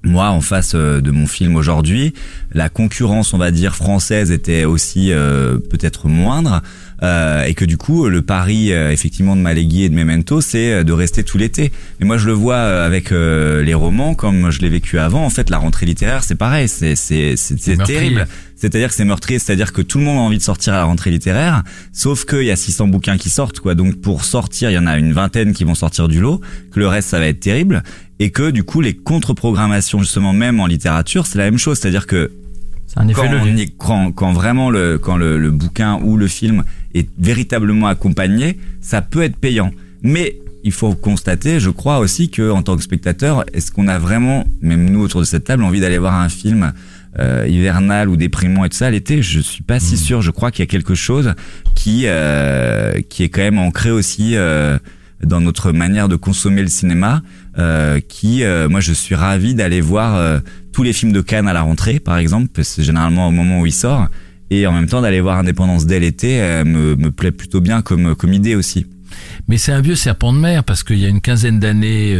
[0.04, 2.14] moi, en face euh, de mon film aujourd'hui,
[2.54, 6.62] la concurrence, on va dire, française était aussi euh, peut-être moindre.
[7.04, 10.72] Euh, et que du coup, le pari, euh, effectivement, de Malégui et de Memento, c'est
[10.72, 11.72] euh, de rester tout l'été.
[12.00, 15.26] Mais moi, je le vois euh, avec euh, les romans, comme je l'ai vécu avant.
[15.26, 16.68] En fait, la rentrée littéraire, c'est pareil.
[16.68, 18.28] C'est c'est c'est terrible.
[18.56, 20.84] C'est-à-dire que c'est meurtrier, c'est-à-dire que tout le monde a envie de sortir à la
[20.84, 23.74] rentrée littéraire, sauf qu'il y a 600 bouquins qui sortent, quoi.
[23.74, 26.42] Donc pour sortir, il y en a une vingtaine qui vont sortir du lot,
[26.74, 27.84] que le reste ça va être terrible,
[28.20, 32.06] et que du coup les contre-programmations justement même en littérature, c'est la même chose, c'est-à-dire
[32.06, 32.32] que
[32.98, 33.64] un effet quand, on levier.
[33.66, 36.64] y- quand, quand vraiment le, quand le, le bouquin ou le film
[36.94, 39.72] est véritablement accompagné, ça peut être payant.
[40.02, 43.98] Mais il faut constater, je crois aussi que en tant que spectateur, est-ce qu'on a
[43.98, 46.74] vraiment, même nous autour de cette table, envie d'aller voir un film
[47.18, 48.90] euh, hivernal ou déprimant et tout ça?
[48.92, 50.22] L'été Je suis pas si sûr.
[50.22, 51.34] Je crois qu'il y a quelque chose
[51.76, 54.36] qui euh, qui est quand même ancré aussi.
[54.36, 54.78] Euh,
[55.22, 57.22] dans notre manière de consommer le cinéma,
[57.60, 60.40] euh, qui, euh, moi, je suis ravi d'aller voir euh,
[60.72, 63.32] tous les films de Cannes à la rentrée, par exemple, parce que c'est généralement au
[63.32, 64.08] moment où il sort,
[64.50, 68.34] et en même temps d'aller voir Indépendance dès l'été me, plaît plutôt bien comme, comme
[68.34, 68.86] idée aussi.
[69.48, 72.18] Mais c'est un vieux serpent de mer parce qu'il y a une quinzaine d'années,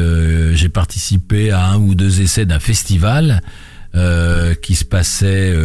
[0.54, 3.42] j'ai participé à un ou deux essais d'un festival
[4.62, 5.56] qui se passait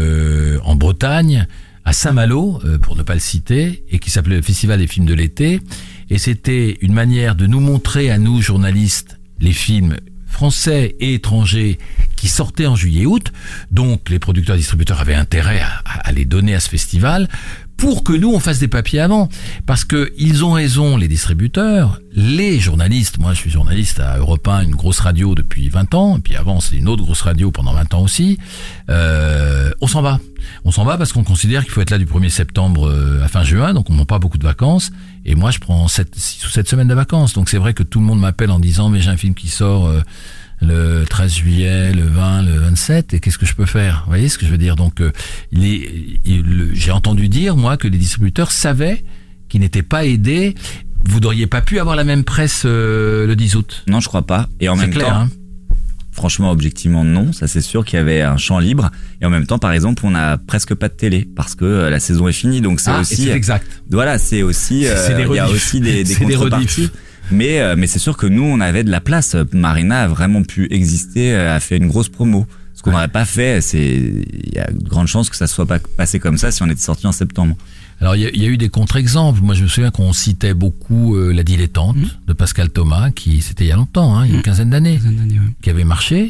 [0.65, 1.47] en Bretagne,
[1.85, 5.15] à Saint-Malo, pour ne pas le citer, et qui s'appelait le Festival des films de
[5.15, 5.61] l'été.
[6.09, 11.79] Et c'était une manière de nous montrer à nous, journalistes, les films français et étrangers
[12.17, 13.33] qui sortaient en juillet-août.
[13.71, 17.29] Donc les producteurs et distributeurs avaient intérêt à, à les donner à ce festival
[17.77, 19.29] pour que nous on fasse des papiers avant.
[19.67, 23.19] Parce que ils ont raison les distributeurs les journalistes.
[23.19, 26.17] Moi je suis journaliste à Europe 1 une grosse radio depuis 20 ans.
[26.17, 28.39] Et puis avant c'est une autre grosse radio pendant 20 ans aussi.
[28.89, 30.21] Euh, on s'en va.
[30.65, 33.29] On s'en va parce qu'on considère qu'il faut être là du 1er septembre euh, à
[33.29, 33.75] fin juin.
[33.75, 34.93] Donc on n'a pas beaucoup de vacances.
[35.25, 37.33] Et moi je prends 7 6 ou 7 semaines de vacances.
[37.33, 39.49] Donc c'est vrai que tout le monde m'appelle en disant mais j'ai un film qui
[39.49, 40.01] sort euh,
[40.65, 44.03] le 13 juillet, le 20, le 27, et qu'est-ce que je peux faire?
[44.07, 44.77] Vous voyez ce que je veux dire?
[44.77, 45.13] Donc, euh,
[45.53, 49.05] le- j'ai entendu dire, moi, que les distributeurs savaient
[49.49, 50.55] qu'ils n'étaient pas aidés.
[51.07, 53.85] Vous n'auriez pas pu avoir la même presse euh, le 10 août?
[53.89, 54.49] Non, je crois pas.
[54.61, 55.29] Et en même clair, temps, hein.
[56.13, 57.33] franchement, objectivement, non.
[57.35, 58.91] Ça, c'est sûr qu'il y avait un champ libre.
[59.21, 61.91] Et en même temps, par exemple, on n'a presque pas de télé parce que euh,
[61.91, 62.63] la saison est finie.
[62.63, 63.29] Donc c'est Ah, aussi.
[63.29, 63.67] exact.
[63.91, 64.87] Voilà, c'est aussi.
[64.87, 66.65] euh, C'est des il y a aussi des, des des contreparties.
[66.85, 66.93] rediffs.
[67.31, 69.37] Mais euh, mais c'est sûr que nous, on avait de la place.
[69.53, 72.47] Marina a vraiment pu exister, euh, a fait une grosse promo.
[72.75, 75.65] Ce qu'on n'aurait pas fait, c'est il y a de grandes chances que ça soit
[75.67, 77.57] pas passé comme ça si on était sorti en septembre.
[78.01, 79.41] Alors, il y, a- il y a eu des contre-exemples.
[79.41, 81.97] Moi, je me souviens qu'on citait beaucoup euh, La Dilettante
[82.27, 84.71] de Pascal Thomas, qui, c'était il y a longtemps, hein, il y a une quinzaine
[84.71, 84.99] d'années,
[85.63, 86.29] qui avait marché.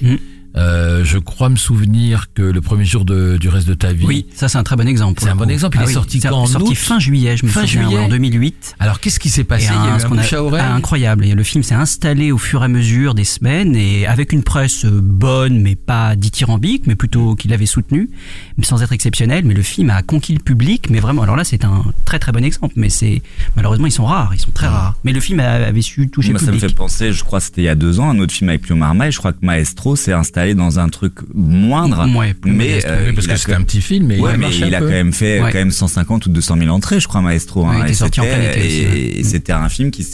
[0.56, 4.04] Euh, je crois me souvenir que le premier jour de, du reste de ta vie.
[4.06, 5.20] Oui, ça c'est un très bon exemple.
[5.20, 5.76] C'est un bon exemple.
[5.76, 7.66] Il Ah est oui, sorti c'est quand en sorti août fin juillet, je me Fin
[7.66, 7.98] souviens, juillet.
[7.98, 8.76] ouais, en 2008.
[8.78, 9.66] Alors, qu'est-ce qui s'est passé?
[9.70, 10.62] Il y a un- eu un a- bouche à oreille?
[10.64, 11.24] Ah, incroyable.
[11.24, 14.44] Et le film s'est installé au fur et à mesure des semaines et avec une
[14.44, 18.08] presse euh, bonne, mais pas dithyrambique, mais plutôt qui l'avait soutenu,
[18.56, 19.44] mais sans être exceptionnel.
[19.44, 20.88] Mais le film a conquis le public.
[20.88, 22.74] Mais vraiment, alors là, c'est un très très bon exemple.
[22.76, 23.22] Mais c'est
[23.56, 24.94] malheureusement, ils sont rares, ils sont très rares.
[25.02, 26.68] Mais le film avait su toucher le ça me public.
[26.70, 28.62] fait penser, je crois que c'était il y a deux ans, un autre film avec
[28.62, 29.10] Pio Marmaille.
[29.10, 32.06] Je crois que Maestro s'est installé dans un truc moindre.
[32.14, 34.54] Ouais, plus mais euh, parce que c'était un petit film, mais ouais, il a mais
[34.54, 35.50] il quand même fait Ouais.
[35.50, 37.64] quand même 150 ou 200 000 entrées, je crois, Maestro.
[37.66, 37.86] Hein.
[37.86, 40.06] Et sorti en plein été et- c'était un film qui,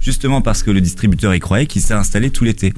[0.00, 2.74] justement parce que le distributeur y croyait, qui s'est installé tout l'été.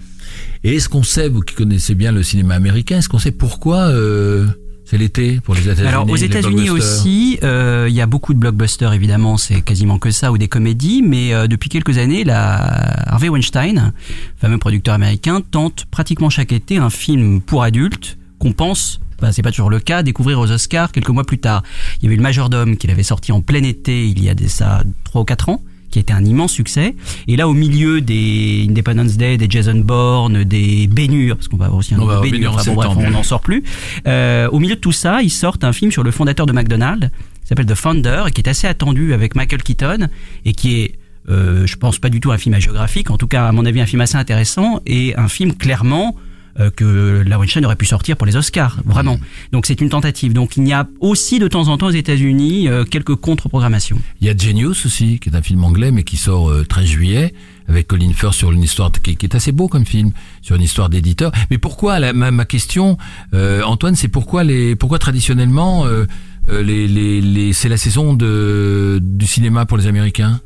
[0.62, 3.88] Et est-ce qu'on sait, vous qui connaissez bien le cinéma américain, est-ce qu'on sait pourquoi
[3.88, 4.46] euh,
[4.84, 8.38] c'est l'été pour les États-Unis Alors aux États-Unis aussi, euh, il y a beaucoup de
[8.38, 13.10] blockbusters évidemment, c'est quasiment que ça ou des comédies, mais euh, depuis quelques années, la
[13.10, 13.92] Harvey Weinstein,
[14.36, 19.42] fameux producteur américain, tente pratiquement chaque été un film pour adultes qu'on pense bah, c'est
[19.42, 21.62] pas toujours le cas, découvrir aux Oscars quelques mois plus tard.
[22.00, 24.48] Il y avait le Majordome qu'il avait sorti en plein été il y a des,
[24.48, 25.62] ça trois ou quatre ans
[25.94, 26.96] qui a été un immense succès.
[27.28, 31.66] Et là, au milieu des Independence Day, des Jason Bourne, des Bénure, parce qu'on va
[31.66, 33.62] avoir aussi un On Bénure, enfin bon, bref, on n'en sort plus.
[34.08, 37.10] Euh, au milieu de tout ça, ils sortent un film sur le fondateur de McDonald's,
[37.42, 40.08] qui s'appelle The Founder, et qui est assez attendu avec Michael Keaton,
[40.44, 40.98] et qui est
[41.30, 43.80] euh, je pense pas du tout un film géographique, en tout cas à mon avis
[43.80, 46.16] un film assez intéressant et un film clairement
[46.60, 49.18] euh, que la Weinstein aurait pu sortir pour les Oscars, vraiment.
[49.52, 50.32] Donc c'est une tentative.
[50.32, 53.98] Donc il y a aussi de temps en temps aux États-Unis euh, quelques contre-programmations.
[54.20, 56.86] Il y a Genius aussi, qui est un film anglais, mais qui sort euh, 13
[56.86, 57.34] juillet,
[57.68, 60.62] avec Colin Firth sur une histoire qui, qui est assez beau comme film, sur une
[60.62, 61.32] histoire d'éditeur.
[61.50, 62.98] Mais pourquoi la, ma, ma question,
[63.32, 66.06] euh, Antoine, c'est pourquoi les, pourquoi traditionnellement euh,
[66.50, 70.40] les, les, les, c'est la saison de du cinéma pour les Américains?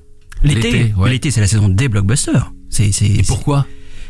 [0.45, 1.11] L'été, ouais.
[1.11, 2.53] l'été c'est la saison des blockbusters.
[2.71, 3.67] C'est, c'est, Et pourquoi?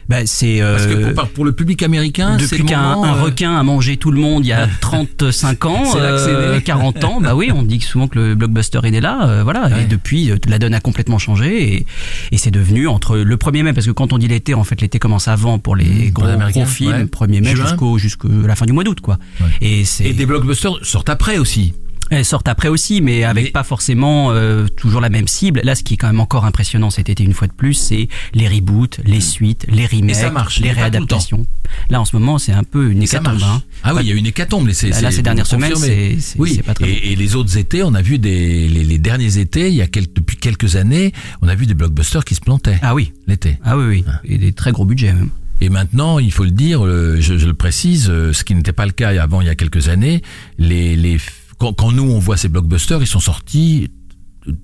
[0.09, 3.63] Bah, c'est euh, Parce que pour, pour le public américain, depuis qu'un euh, requin a
[3.63, 6.63] mangé tout le monde il y a 35 ans, C'est là que c'est euh, né.
[6.63, 9.67] 40 ans, bah oui, on dit souvent que le blockbuster est né là, euh, voilà.
[9.69, 9.83] Ouais.
[9.83, 11.87] Et depuis, la donne a complètement changé et,
[12.33, 14.81] et c'est devenu entre le 1er mai, parce que quand on dit l'été, en fait,
[14.81, 17.05] l'été commence avant pour les Mmh, gros, gros films, ouais.
[17.27, 19.19] 1er mai jusqu'au jusqu'à la fin du mois d'août, quoi.
[19.41, 19.47] Ouais.
[19.61, 21.75] Et c'est et des blockbusters sortent après aussi.
[22.11, 25.61] Elles sortent après aussi, mais avec Mais- pas forcément euh, toujours la même cible.
[25.65, 28.09] Là, ce qui est quand même encore impressionnant cet été, une fois de plus, c'est
[28.35, 31.47] les reboots, les suites, les remakes, ça marche, les réadaptations.
[31.91, 33.39] Là, en ce moment, c'est un peu une Et hécatombe.
[33.43, 33.63] hein.
[33.83, 34.65] Ah oui, il y a une hécatombe.
[34.67, 36.55] mais c'est- Là, là, c'est- ces dernières semaines, c'est- oui.
[36.57, 39.39] c'est pas très et, et les autres étés, on a vu des les, les derniers
[39.39, 42.41] étés, il y a quelques, depuis quelques années, on a vu des blockbusters qui se
[42.41, 43.59] plantaient Ah oui, l'été.
[43.65, 45.31] ah oui, oui, et des très gros budgets même.
[45.61, 48.73] Et maintenant, il faut le dire, euh, je, je le précise, euh, ce qui n'était
[48.73, 50.23] pas le cas avant il y a quelques années,
[50.59, 51.19] les, les
[51.59, 53.91] quand, quand nous on voit ces blockbusters, ils sont sortis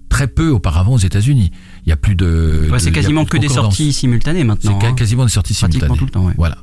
[0.08, 1.50] très peu auparavant aux États-Unis.
[1.84, 2.70] Il y a plus de.
[2.78, 4.80] C'est quasiment que de des sorties simultanées C'est maintenant.
[4.80, 4.94] ca- hein.
[4.94, 5.98] quasiment des sorties Pratiquement simultanées.
[5.98, 6.34] tout le temps, ouais.
[6.38, 6.56] Voilà.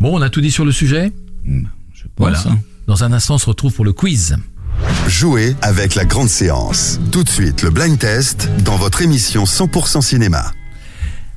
[0.00, 1.12] Bon, on a tout dit sur le sujet.
[1.44, 1.62] Hmm,
[1.94, 2.10] Je pense.
[2.18, 2.40] Voilà.
[2.48, 2.58] hein.
[2.86, 4.36] Dans un instant, on se retrouve pour le quiz.
[5.08, 6.98] Jouez avec la grande séance.
[7.12, 10.52] Tout de suite, le blind test dans votre émission 100% cinéma.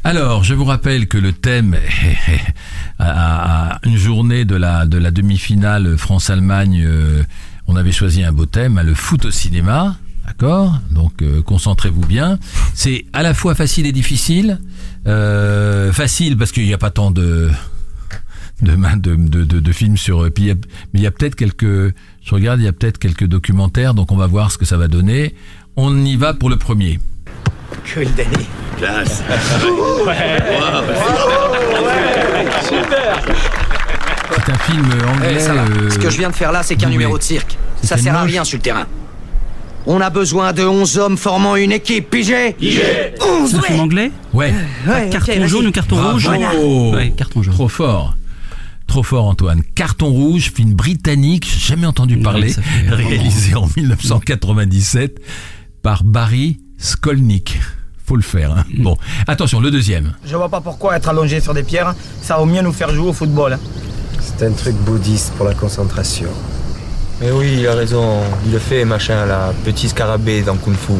[0.03, 1.77] Alors, je vous rappelle que le thème
[2.99, 7.23] à, à une journée de la de la demi-finale France-Allemagne, euh,
[7.67, 9.95] on avait choisi un beau thème, le foot au cinéma.
[10.25, 12.39] D'accord Donc euh, concentrez-vous bien.
[12.73, 14.59] C'est à la fois facile et difficile.
[15.05, 17.49] Euh, facile parce qu'il n'y a pas tant de
[18.61, 20.23] de, main- de, de, de, de films sur.
[20.23, 20.55] euh, Puis il y a-
[20.93, 21.65] mais il y a peut-être quelques.
[22.23, 23.93] Je regarde, il y a peut-être quelques documentaires.
[23.93, 25.35] Donc on va voir ce que ça va donner.
[25.75, 26.99] On y va pour le premier.
[27.93, 28.45] Cool, Danny.
[28.77, 29.21] Classe.
[34.35, 35.33] C'est un film anglais.
[35.35, 35.61] Eh, ça va.
[35.61, 37.57] euh, Ce que je viens de faire là, c'est qu'un numéro de cirque.
[37.81, 38.85] Ça sert à rien sur le terrain.
[39.85, 44.11] On a besoin de 11 hommes formant une équipe, pigé C'est 11 un film anglais
[44.33, 44.53] Ouais.
[44.87, 45.47] Ouais, Carton ok, vas-y.
[45.49, 46.11] jaune ou carton Bravo.
[46.13, 47.53] rouge Ouais, carton jaune.
[47.53, 48.15] Trop fort.
[48.87, 49.61] Trop fort, Antoine.
[49.75, 55.19] Carton rouge, film britannique, j'ai jamais entendu parler, ça fait- réalisé en 1997
[55.81, 57.59] par Barry Skolnick.
[58.05, 58.51] Faut le faire.
[58.51, 58.63] hein.
[58.77, 60.13] Bon, attention, le deuxième.
[60.25, 63.09] Je vois pas pourquoi être allongé sur des pierres, ça vaut mieux nous faire jouer
[63.09, 63.57] au football.
[64.25, 66.29] C'est un truc bouddhiste pour la concentration.
[67.21, 68.21] Mais oui, il a raison.
[68.45, 69.53] Il le fait, machin, là.
[69.63, 70.93] Petit scarabée dans Kung Fu.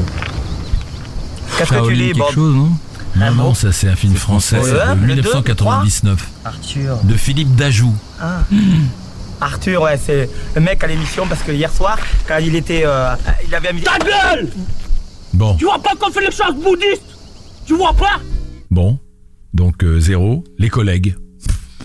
[1.58, 2.70] Qu'est-ce que tu lis, quelque chose, non
[3.16, 6.98] Non, non, ça c'est un film français de Le un, le deux, 1999 Arthur.
[7.04, 7.94] de Philippe Dajou.
[8.20, 8.40] Ah.
[9.42, 11.98] Arthur, ouais, c'est le mec à l'émission parce que hier soir,
[12.28, 12.84] quand il était.
[12.86, 13.14] euh,
[13.46, 13.74] il avait.
[13.82, 14.50] Ta gueule
[15.34, 17.02] Bon, Tu vois pas qu'on fait les choses bouddhistes?
[17.66, 18.20] Tu vois pas?
[18.72, 18.98] Bon.
[19.54, 20.44] Donc euh, zéro.
[20.58, 21.16] Les collègues.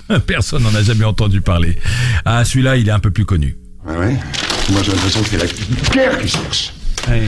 [0.26, 1.78] Personne n'en a jamais entendu parler.
[2.24, 3.56] Ah, celui-là, il est un peu plus connu.
[3.86, 4.16] Ouais, ouais.
[4.70, 6.74] Moi, j'ai l'impression que c'est la guerre qui cherche.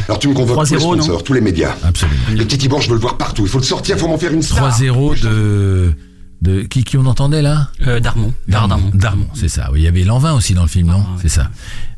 [0.09, 1.75] Alors, tu me convoques tous les 3-0, non sponsors, tous les médias.
[1.83, 2.19] Absolument.
[2.31, 3.43] Le petit Tibor, je veux le voir partout.
[3.43, 4.79] Il faut le sortir, il faut m'en faire une star.
[4.79, 5.95] 3-0 de...
[6.43, 6.63] de...
[6.63, 7.69] Qui, qui on entendait là?
[7.87, 8.35] Euh, Darmon.
[8.47, 8.91] Darmon.
[8.93, 9.71] Darmon, c'est ça.
[9.73, 11.05] Oui, il y avait Lanvin aussi dans le film, non?
[11.23, 11.51] C'est ça.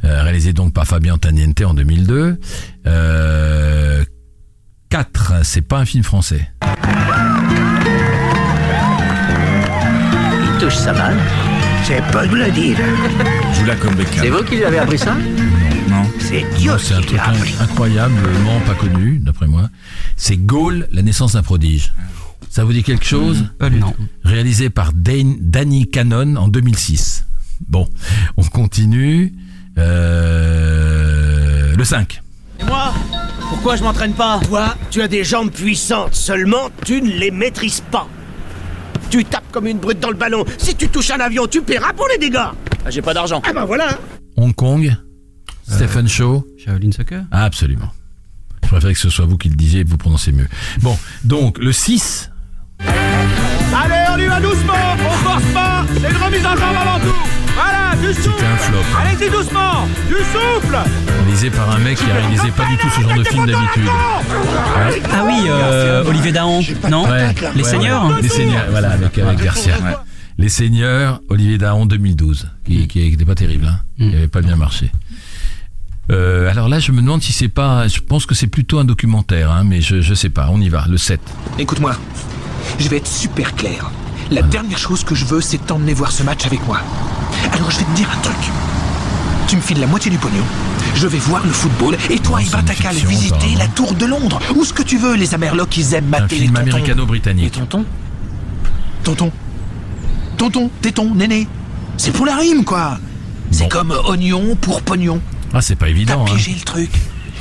[0.05, 2.39] Euh, réalisé donc par Fabien Taniente en 2002.
[2.87, 4.05] Euh,
[4.91, 6.49] 4, c'est pas un film français.
[10.63, 11.17] Touche sa balle.
[11.85, 12.79] C'est pas de le dire.
[13.67, 14.23] Là comme Beckham.
[14.23, 15.15] C'est vous qui lui avez appris ça?
[15.89, 16.03] Non.
[16.21, 17.55] C'est Dieu Non, C'est un qui truc l'a appris.
[17.61, 19.69] incroyablement pas connu, d'après moi.
[20.17, 21.93] C'est Gaulle, la naissance d'un prodige.
[22.49, 23.45] Ça vous dit quelque chose?
[23.59, 23.93] Pas du tout.
[24.25, 27.25] Réalisé par Dan- Danny Cannon en 2006.
[27.69, 27.89] Bon,
[28.37, 29.33] on continue.
[29.79, 32.21] Euh, le 5.
[32.61, 32.93] Et moi
[33.49, 34.39] Pourquoi je m'entraîne pas?
[34.47, 38.07] Toi, tu as des jambes puissantes, seulement tu ne les maîtrises pas.
[39.13, 40.43] Tu tapes comme une brute dans le ballon.
[40.57, 42.39] Si tu touches un avion, tu paieras pour les dégâts.
[42.39, 43.43] Ah, J'ai pas d'argent.
[43.47, 43.99] Ah ben voilà.
[44.39, 44.91] Hong Kong.
[45.69, 46.43] Stephen Shaw.
[46.57, 47.25] Shaolin Soccer?
[47.31, 47.91] Ah, absolument.
[48.63, 50.49] Je préférais que ce soit vous qui le disiez et que vous prononcez mieux.
[50.81, 52.31] Bon, donc le 6.
[52.81, 54.73] Allez, on y va doucement
[55.05, 56.77] On force pas C'est une remise en jambe
[58.15, 58.79] C'était un flop.
[59.01, 60.77] Allez-y doucement Du souffle
[61.09, 63.87] Réalisé par un mec qui réalisait pas du tout ce genre de film d'habitude.
[63.87, 65.03] Ouais.
[65.13, 66.61] Ah oui, euh, Olivier Dahan,
[66.91, 68.23] non Ouais, Les ouais, Seigneurs ouais.
[68.23, 69.75] Les Seigneurs, voilà, avec, avec Garcia.
[70.39, 74.91] Les Seigneurs, Olivier Dahan 2012, qui, n'était pas terrible, hein, qui n'avait pas bien marché.
[76.11, 77.87] Euh, alors là, je me demande si c'est pas.
[77.89, 80.49] Je pense que c'est plutôt un documentaire, hein, mais je, je sais pas.
[80.51, 81.21] On y va, le 7.
[81.59, 81.97] Écoute-moi,
[82.79, 83.91] je vais être super clair.
[84.33, 86.81] La dernière chose que je veux, c'est t'emmener voir ce match avec moi.
[87.53, 88.37] Alors je vais te dire un truc.
[89.49, 90.43] Tu me files la moitié du pognon,
[90.95, 93.69] je vais voir le football, et toi, il va une ta cale fiction, visiter la
[93.69, 96.41] tour de Londres, ou ce que tu veux, les Amerlocs, ils aiment Un mater les
[96.43, 96.63] film tontons.
[96.71, 97.53] américano-britannique.
[97.53, 97.85] Tonton
[99.05, 99.31] Tonton
[100.39, 101.47] Tonton, téton, néné.
[101.99, 102.99] C'est pour la rime, quoi.
[103.51, 105.21] C'est comme oignon pour pognon.
[105.53, 106.25] Ah, c'est pas évident.
[106.25, 106.35] T'as Hein.
[106.35, 106.91] piégé le truc.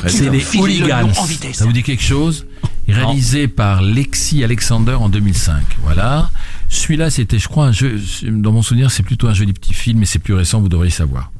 [0.03, 0.87] Tu C'est me les files Hooligans.
[0.87, 1.57] l'oignon en vitesse.
[1.57, 2.45] Ça vous dit quelque chose?
[2.89, 5.61] Réalisé par Lexi Alexander en 2005.
[5.83, 6.29] Voilà.
[6.71, 7.99] Celui-là, c'était, je crois, un jeu.
[8.23, 10.61] Dans mon souvenir, c'est plutôt un joli petit film, mais c'est plus récent.
[10.61, 11.31] Vous devriez savoir.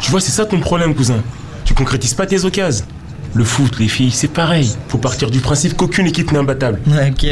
[0.00, 1.20] Tu vois, c'est ça ton problème, cousin.
[1.64, 2.86] Tu concrétises pas tes occasions.
[3.34, 4.70] Le foot, les filles, c'est pareil.
[4.88, 6.80] Faut partir du principe qu'aucune équipe n'est imbattable.
[6.86, 7.26] Ok.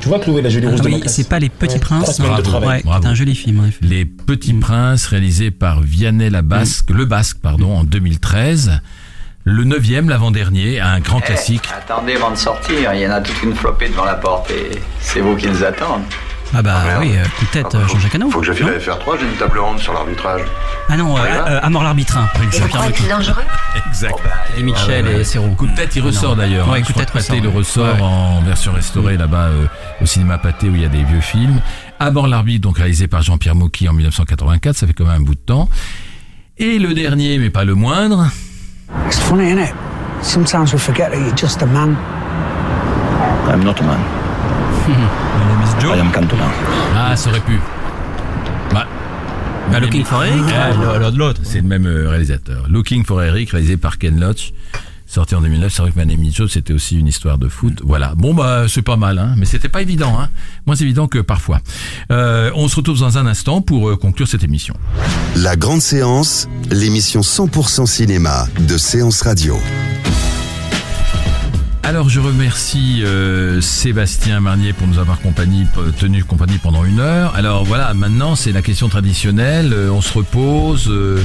[0.00, 2.20] Tu vois, Chloé, la jolie Ah rose de oui, c'est pas Les Petits Ouais, Princes
[2.20, 2.66] Bravo.
[2.66, 3.02] Ouais, Bravo.
[3.02, 3.78] c'est un joli film en effet.
[3.84, 8.80] Les Petits Princes, réalisé par Vianney la Basque, le Basque, pardon, en 2013.
[9.44, 11.64] Le neuvième, l'avant-dernier, un grand classique.
[11.74, 14.70] Attendez avant de sortir, il y en a toute une flopée devant la porte et
[15.00, 16.02] c'est vous qui les attendent.
[16.52, 18.28] Ah bah oui, euh, coup de tête, euh, Jean-Jacques Hano.
[18.28, 20.42] Faut que je file à FR3, j'ai une table ronde sur l'arbitrage.
[20.88, 22.18] Ah non, euh, euh, à mort l'arbitre.
[22.40, 23.08] Lecoq.
[23.08, 23.42] dangereux?
[23.88, 24.14] Exact.
[24.58, 25.20] Et Michel Ah ouais, ouais.
[25.20, 25.54] et Serrault.
[25.54, 26.68] Coup de tête, il ressort d'ailleurs.
[26.68, 26.82] Ouais, hein.
[26.82, 28.00] coup Je de tête le ressort Ouais.
[28.02, 29.66] en version restaurée là-bas euh,
[30.02, 31.60] au cinéma Pathé où il y a des vieux films.
[32.00, 35.24] À bord l'arbitre, donc réalisé par Jean-Pierre Mocky en 1984, ça fait quand même un
[35.24, 35.68] bout de temps.
[36.58, 38.26] Et le dernier, mais pas le moindre,
[39.06, 39.74] It's funny, isn't it?
[40.22, 41.96] Sometimes we forget that you're just a man.
[43.48, 44.00] I'm not a man.
[45.82, 46.44] I am Cantona.
[46.96, 47.58] Ah, ça aurait pu.
[48.72, 48.86] Bah,
[49.70, 50.42] Bah, Looking for Eric?
[50.52, 51.40] Ah, de l'autre.
[51.44, 52.66] C'est le même euh, réalisateur.
[52.68, 54.52] Looking for Eric, réalisé par Ken Loach,
[55.14, 55.72] sorti en 2009.
[55.72, 57.80] C'est vrai que Joe, c'était aussi une histoire de foot.
[57.84, 58.14] Voilà.
[58.16, 59.34] Bon, bah, c'est pas mal, hein.
[59.36, 60.28] Mais c'était pas évident, hein.
[60.66, 61.60] Moins évident que parfois.
[62.12, 64.74] Euh, on se retrouve dans un instant pour euh, conclure cette émission.
[65.36, 69.56] La grande séance, l'émission 100% cinéma de Séance Radio.
[71.82, 75.66] Alors je remercie euh, Sébastien Marnier pour nous avoir compagnie,
[75.98, 77.34] tenu compagnie pendant une heure.
[77.34, 79.72] Alors voilà, maintenant c'est la question traditionnelle.
[79.72, 81.24] Euh, on se repose, euh,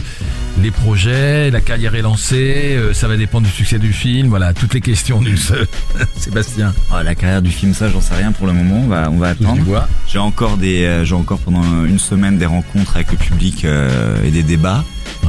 [0.61, 4.29] les projets, la carrière est lancée, ça va dépendre du succès du film.
[4.29, 5.37] Voilà, toutes les questions du.
[6.17, 6.73] Sébastien.
[6.91, 8.81] Ah, la carrière du film, ça, j'en sais rien pour le moment.
[8.85, 9.87] On va, on va attendre.
[10.07, 14.43] J'ai encore des, j'ai encore pendant une semaine des rencontres avec le public et des
[14.43, 14.83] débats.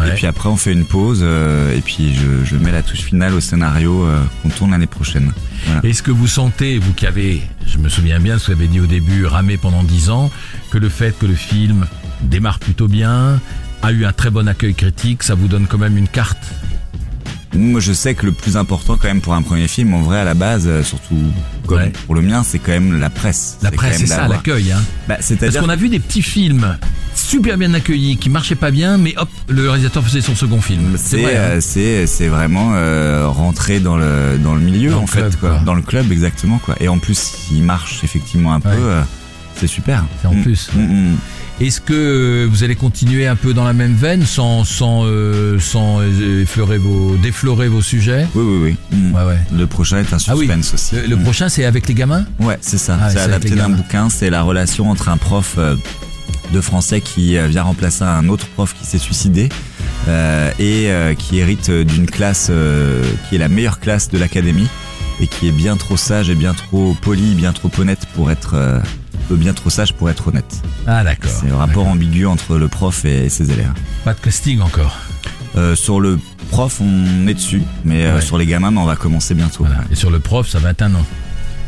[0.06, 3.00] Et puis après, on fait une pause euh, et puis je, je mets la touche
[3.00, 5.32] finale au scénario euh, qu'on tourne l'année prochaine.
[5.64, 5.80] Voilà.
[5.88, 8.68] Est-ce que vous sentez, vous qui avez, je me souviens bien ce que vous avez
[8.68, 10.30] dit au début, ramé pendant dix ans,
[10.70, 11.86] que le fait que le film
[12.22, 13.40] démarre plutôt bien,
[13.82, 16.44] a eu un très bon accueil critique, ça vous donne quand même une carte?
[17.54, 20.20] Moi, je sais que le plus important quand même pour un premier film, en vrai,
[20.20, 21.16] à la base, euh, surtout
[21.66, 23.58] comme pour le mien, c'est quand même la presse.
[23.62, 24.72] La presse, c'est ça, l'accueil.
[24.72, 24.82] Hein.
[25.08, 26.76] Bah, Parce qu'on a vu des petits films
[27.16, 30.94] super bien accueillis, qui marchaient pas bien, mais hop, le réalisateur faisait son second film.
[30.96, 31.36] C'est C'est vrai.
[31.36, 31.40] hein.
[31.40, 35.20] euh, c'est c'est vraiment euh, rentrer dans le dans le milieu Dans le en fait
[35.20, 35.48] club, quoi.
[35.50, 35.58] quoi.
[35.64, 39.02] dans le club exactement quoi et en plus il marche effectivement un peu euh,
[39.54, 40.42] c'est super C'est en Mm.
[40.42, 40.68] plus.
[40.74, 40.80] Mm,
[41.12, 41.16] mm.
[41.58, 46.02] Est-ce que vous allez continuer un peu dans la même veine, sans sans euh, sans
[46.02, 48.26] effleurer vos déflorer vos sujets?
[48.34, 49.10] Oui oui oui.
[49.14, 49.38] Ouais ouais.
[49.56, 50.44] le prochain est un Ah oui.
[50.46, 52.26] suspense aussi Le, le prochain, c'est avec les gamins?
[52.40, 52.98] Ouais, c'est ça.
[53.00, 54.10] Ah, c'est adapté d'un bouquin.
[54.10, 55.76] C'est la relation entre un prof euh,
[56.52, 59.48] de français qui euh, vient remplacer un autre prof qui s'est suicidé
[60.08, 64.68] euh, et euh, qui hérite d'une classe euh, qui est la meilleure classe de l'académie
[65.20, 68.82] et qui est bien trop sage et bien trop poli, bien trop honnête pour être
[69.30, 70.62] bien trop sage pour être honnête.
[70.86, 71.30] Ah d'accord.
[71.30, 73.72] C'est le rapport ambigu entre le prof et ses élèves.
[74.04, 74.96] Pas de casting encore.
[75.56, 76.18] Euh, sur le
[76.50, 79.64] prof, on est dessus, mais euh, sur les gamins, on va commencer bientôt.
[79.90, 81.04] Et sur le prof, ça va être un nom.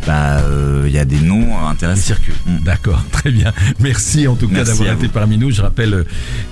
[0.07, 2.03] Bah, euh, il y a des noms euh, intéressants.
[2.03, 2.34] circulent.
[2.64, 3.53] D'accord, très bien.
[3.80, 5.12] Merci en tout cas d'avoir été vous.
[5.12, 5.51] parmi nous.
[5.51, 6.05] Je rappelle euh,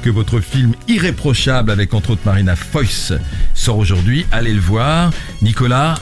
[0.02, 3.12] que votre film Irréprochable avec entre autres Marina Foïs
[3.54, 4.26] sort aujourd'hui.
[4.32, 5.10] Allez le voir.
[5.42, 5.94] Nicolas,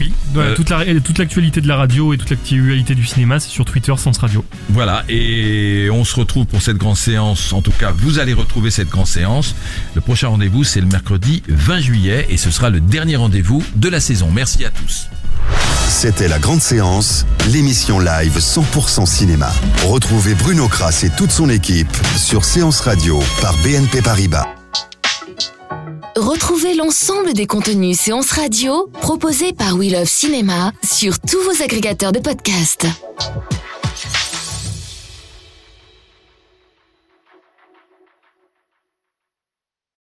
[0.00, 3.50] Oui, Euh, toute la- toute l'actualité de la radio et toute l'actualité du cinéma, c'est
[3.50, 4.42] sur Twitter Sens Radio.
[4.70, 7.52] Voilà, et on se retrouve pour cette grande séance.
[7.52, 9.54] En tout cas, vous allez retrouver cette grande séance.
[9.94, 13.88] Le prochain rendez-vous, c'est le mercredi 20 juillet et ce sera le dernier rendez-vous de
[13.90, 14.30] la saison.
[14.32, 15.08] Merci à tous.
[15.88, 19.52] C'était la grande séance, l'émission live 100% cinéma.
[19.86, 24.48] Retrouvez Bruno Kras et toute son équipe sur Séance Radio par BNP Paribas.
[26.16, 32.12] Retrouvez l'ensemble des contenus séances radio proposés par We Love Cinéma sur tous vos agrégateurs
[32.12, 32.86] de podcasts.